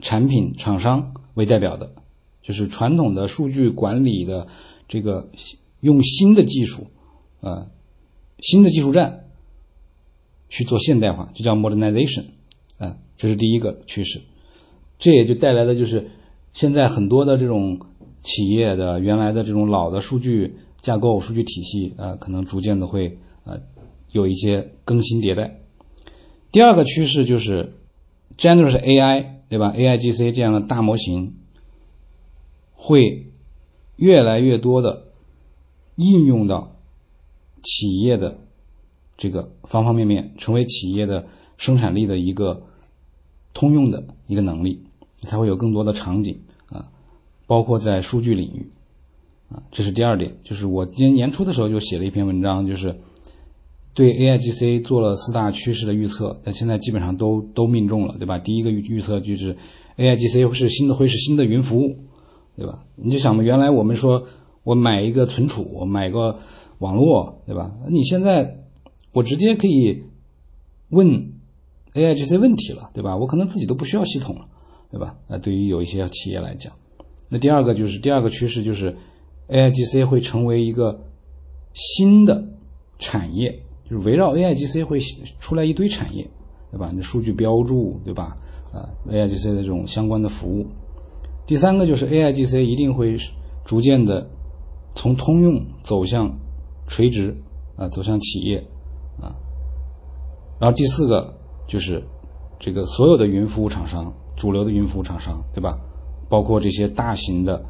[0.01, 1.93] 产品厂商为代表的，
[2.43, 4.49] 就是传统的数据管理的
[4.89, 5.29] 这个
[5.81, 6.87] 用新的技术
[7.43, 7.69] 啊。
[8.39, 9.25] 新的技术站
[10.49, 12.25] 去做现代化，就叫 modernization，
[12.79, 14.21] 啊，这是第一个趋势。
[14.99, 16.11] 这也就带来的就是
[16.53, 17.81] 现在很多的这种
[18.21, 23.61] 企业的原来的这种老的数据架构、数据体系啊，可能逐渐的会啊
[24.13, 25.61] 有一些更新迭代。
[26.53, 27.75] 第二个趋势就是
[28.39, 31.35] generative AI，对吧？AIGC 这样的大模型
[32.73, 33.27] 会
[33.97, 35.05] 越来越多的
[35.97, 36.76] 应用到。
[37.67, 38.39] 企业的
[39.17, 42.63] 这个方方面面，成为企业的生产力的一个
[43.55, 44.85] 通用的一个能力，
[45.23, 46.93] 它会有更多的场景啊，
[47.49, 48.71] 包括在数据领域
[49.49, 50.37] 啊，这是第二点。
[50.45, 53.01] 就是我今年年初的时候就写了一篇文章，就是
[53.95, 58.39] 对 AIGC 做了四大趋势的预测，但现在基本上都都命中了，对吧？
[58.39, 59.57] 第一个预预测就是
[59.97, 61.97] AIGC 是新的会是新的云服务，
[62.55, 62.85] 对吧？
[62.95, 64.27] 你就想嘛，原来我们说
[64.63, 66.39] 我买一个存储，我买个。
[66.79, 67.77] 网络对吧？
[67.89, 68.65] 你现在
[69.13, 70.05] 我直接可以
[70.89, 71.33] 问
[71.95, 73.17] AIGC 问题了，对吧？
[73.17, 74.47] 我可能自己都不需要系统了，
[74.91, 75.17] 对吧？
[75.29, 76.75] 那对于有一些企业来讲，
[77.29, 78.97] 那第二个就是第二个趋势就是
[79.49, 81.05] AIGC 会成为一个
[81.73, 82.49] 新的
[82.99, 86.29] 产业，就是围绕 AIGC 会出来一堆产业，
[86.71, 86.91] 对吧？
[86.95, 88.37] 你数据标注，对吧？
[88.73, 90.67] 啊，AIGC 的这种相关的服务。
[91.47, 93.17] 第三个就是 AIGC 一定会
[93.65, 94.29] 逐渐的
[94.95, 96.39] 从通用走向
[96.87, 97.37] 垂直
[97.77, 98.67] 啊，走向企业
[99.21, 99.37] 啊。
[100.61, 102.05] 然后第四个就是
[102.59, 105.81] 这个所有的云服务厂商，主流的云服务厂商，对吧？
[106.29, 107.65] 包括这些大型的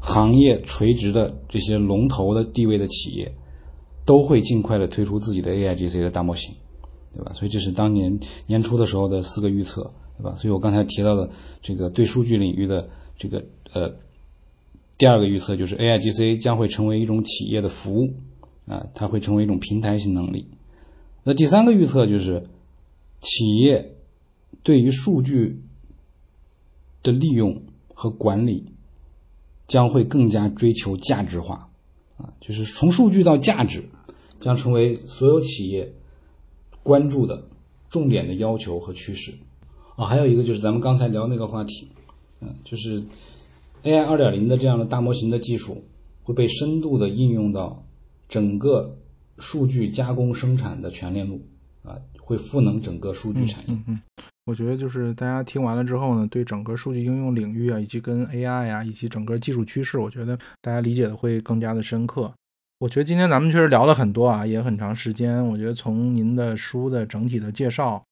[0.00, 3.34] 行业垂直的这些龙头的地位的企业，
[4.04, 6.54] 都会尽快的推出自己的 AIGC 的大模型，
[7.14, 7.32] 对吧？
[7.34, 9.92] 所以这是当年年初的时候的四个预测。
[10.16, 10.36] 对吧？
[10.36, 11.30] 所以我刚才提到的
[11.62, 13.42] 这个对数据领域的这个
[13.72, 13.92] 呃
[15.00, 18.16] 第二个预测就是 AIGC 将会成为一种企业的服务
[18.66, 20.46] 啊，它会成为一种平台型能力。
[21.24, 22.48] 那第三个预测就是
[23.18, 23.94] 企业
[24.62, 25.62] 对于数据
[27.02, 27.62] 的利用
[27.94, 28.74] 和管理
[29.66, 31.70] 将会更加追求价值化
[32.18, 33.84] 啊，就是从数据到价值
[34.38, 35.94] 将成为所有企业
[36.82, 37.44] 关注的
[37.88, 39.32] 重点的要求和趋势。
[39.96, 41.88] 啊，还有一个就是咱们刚才聊那个话题，
[42.42, 43.02] 嗯，就是
[43.82, 45.84] AI 二点零的这样的大模型的技术
[46.22, 47.84] 会被深度的应用到
[48.28, 48.98] 整个
[49.38, 51.40] 数据加工生产的全链路
[51.82, 53.74] 啊，会赋能整个数据产业。
[53.74, 54.00] 嗯嗯，
[54.44, 62.30] 我觉得就是大家听完了之后呢，对整个数据应用领域啊，以及跟 AI 啊，以及整个技术趋势，我觉得大家理解的会更加的深刻。
[62.80, 65.42] 我觉得今天咱们确实聊了很多啊，也很长时间。
[65.46, 68.02] 我觉得从您的书的整体的介绍。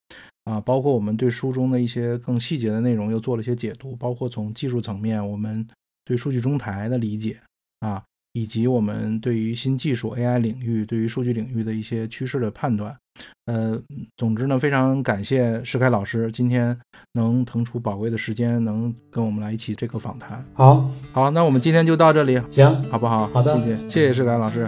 [0.49, 5.67] 啊，包括我们对书中的一些更细节的内容又做了一些解读，包括从技术层面我们
[6.07, 7.37] 对数据中台的理解
[7.81, 12.97] 啊，以及我们对于新技术 AI 领域、对于数据领域的一些趋势的判断。
[13.45, 13.79] 呃，
[14.17, 16.75] 总之呢，非常感谢石凯老师今天
[17.13, 20.43] 能腾出宝贵的时间，能跟我们来一起这个访谈。
[20.55, 23.27] 好，好，那我们今天就到这里，行，好不好？
[23.35, 24.67] 好的，谢谢，谢谢石凯老师。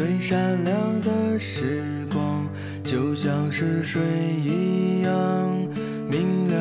[0.00, 2.48] 最闪亮的时光，
[2.82, 4.00] 就像是水
[4.42, 5.12] 一样
[6.08, 6.58] 明亮。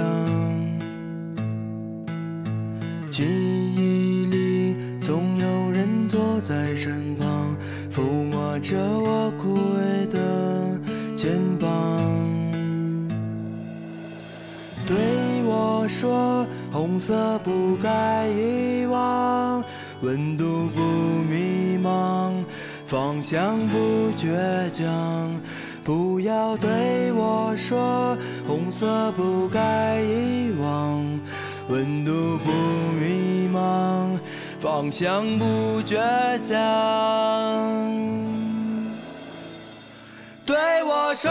[3.09, 7.55] 记忆里总有人坐在身旁，
[7.89, 10.77] 抚摸着我枯萎的
[11.15, 11.69] 肩膀，
[14.85, 14.97] 对
[15.45, 19.63] 我说：红色不该遗忘，
[20.01, 20.81] 温度不
[21.23, 22.33] 迷茫。
[22.89, 24.27] 方向不倔
[24.71, 25.39] 强，
[25.83, 28.17] 不要对我说
[28.47, 31.05] 红色不该遗忘，
[31.67, 32.51] 温度不
[32.99, 34.17] 迷茫，
[34.59, 35.99] 方向不倔
[36.39, 36.57] 强，
[40.43, 41.29] 对我说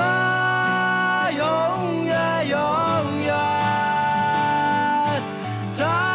[1.37, 2.57] 永远永
[3.25, 3.35] 远
[5.73, 6.08] 在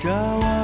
[0.00, 0.59] 着我。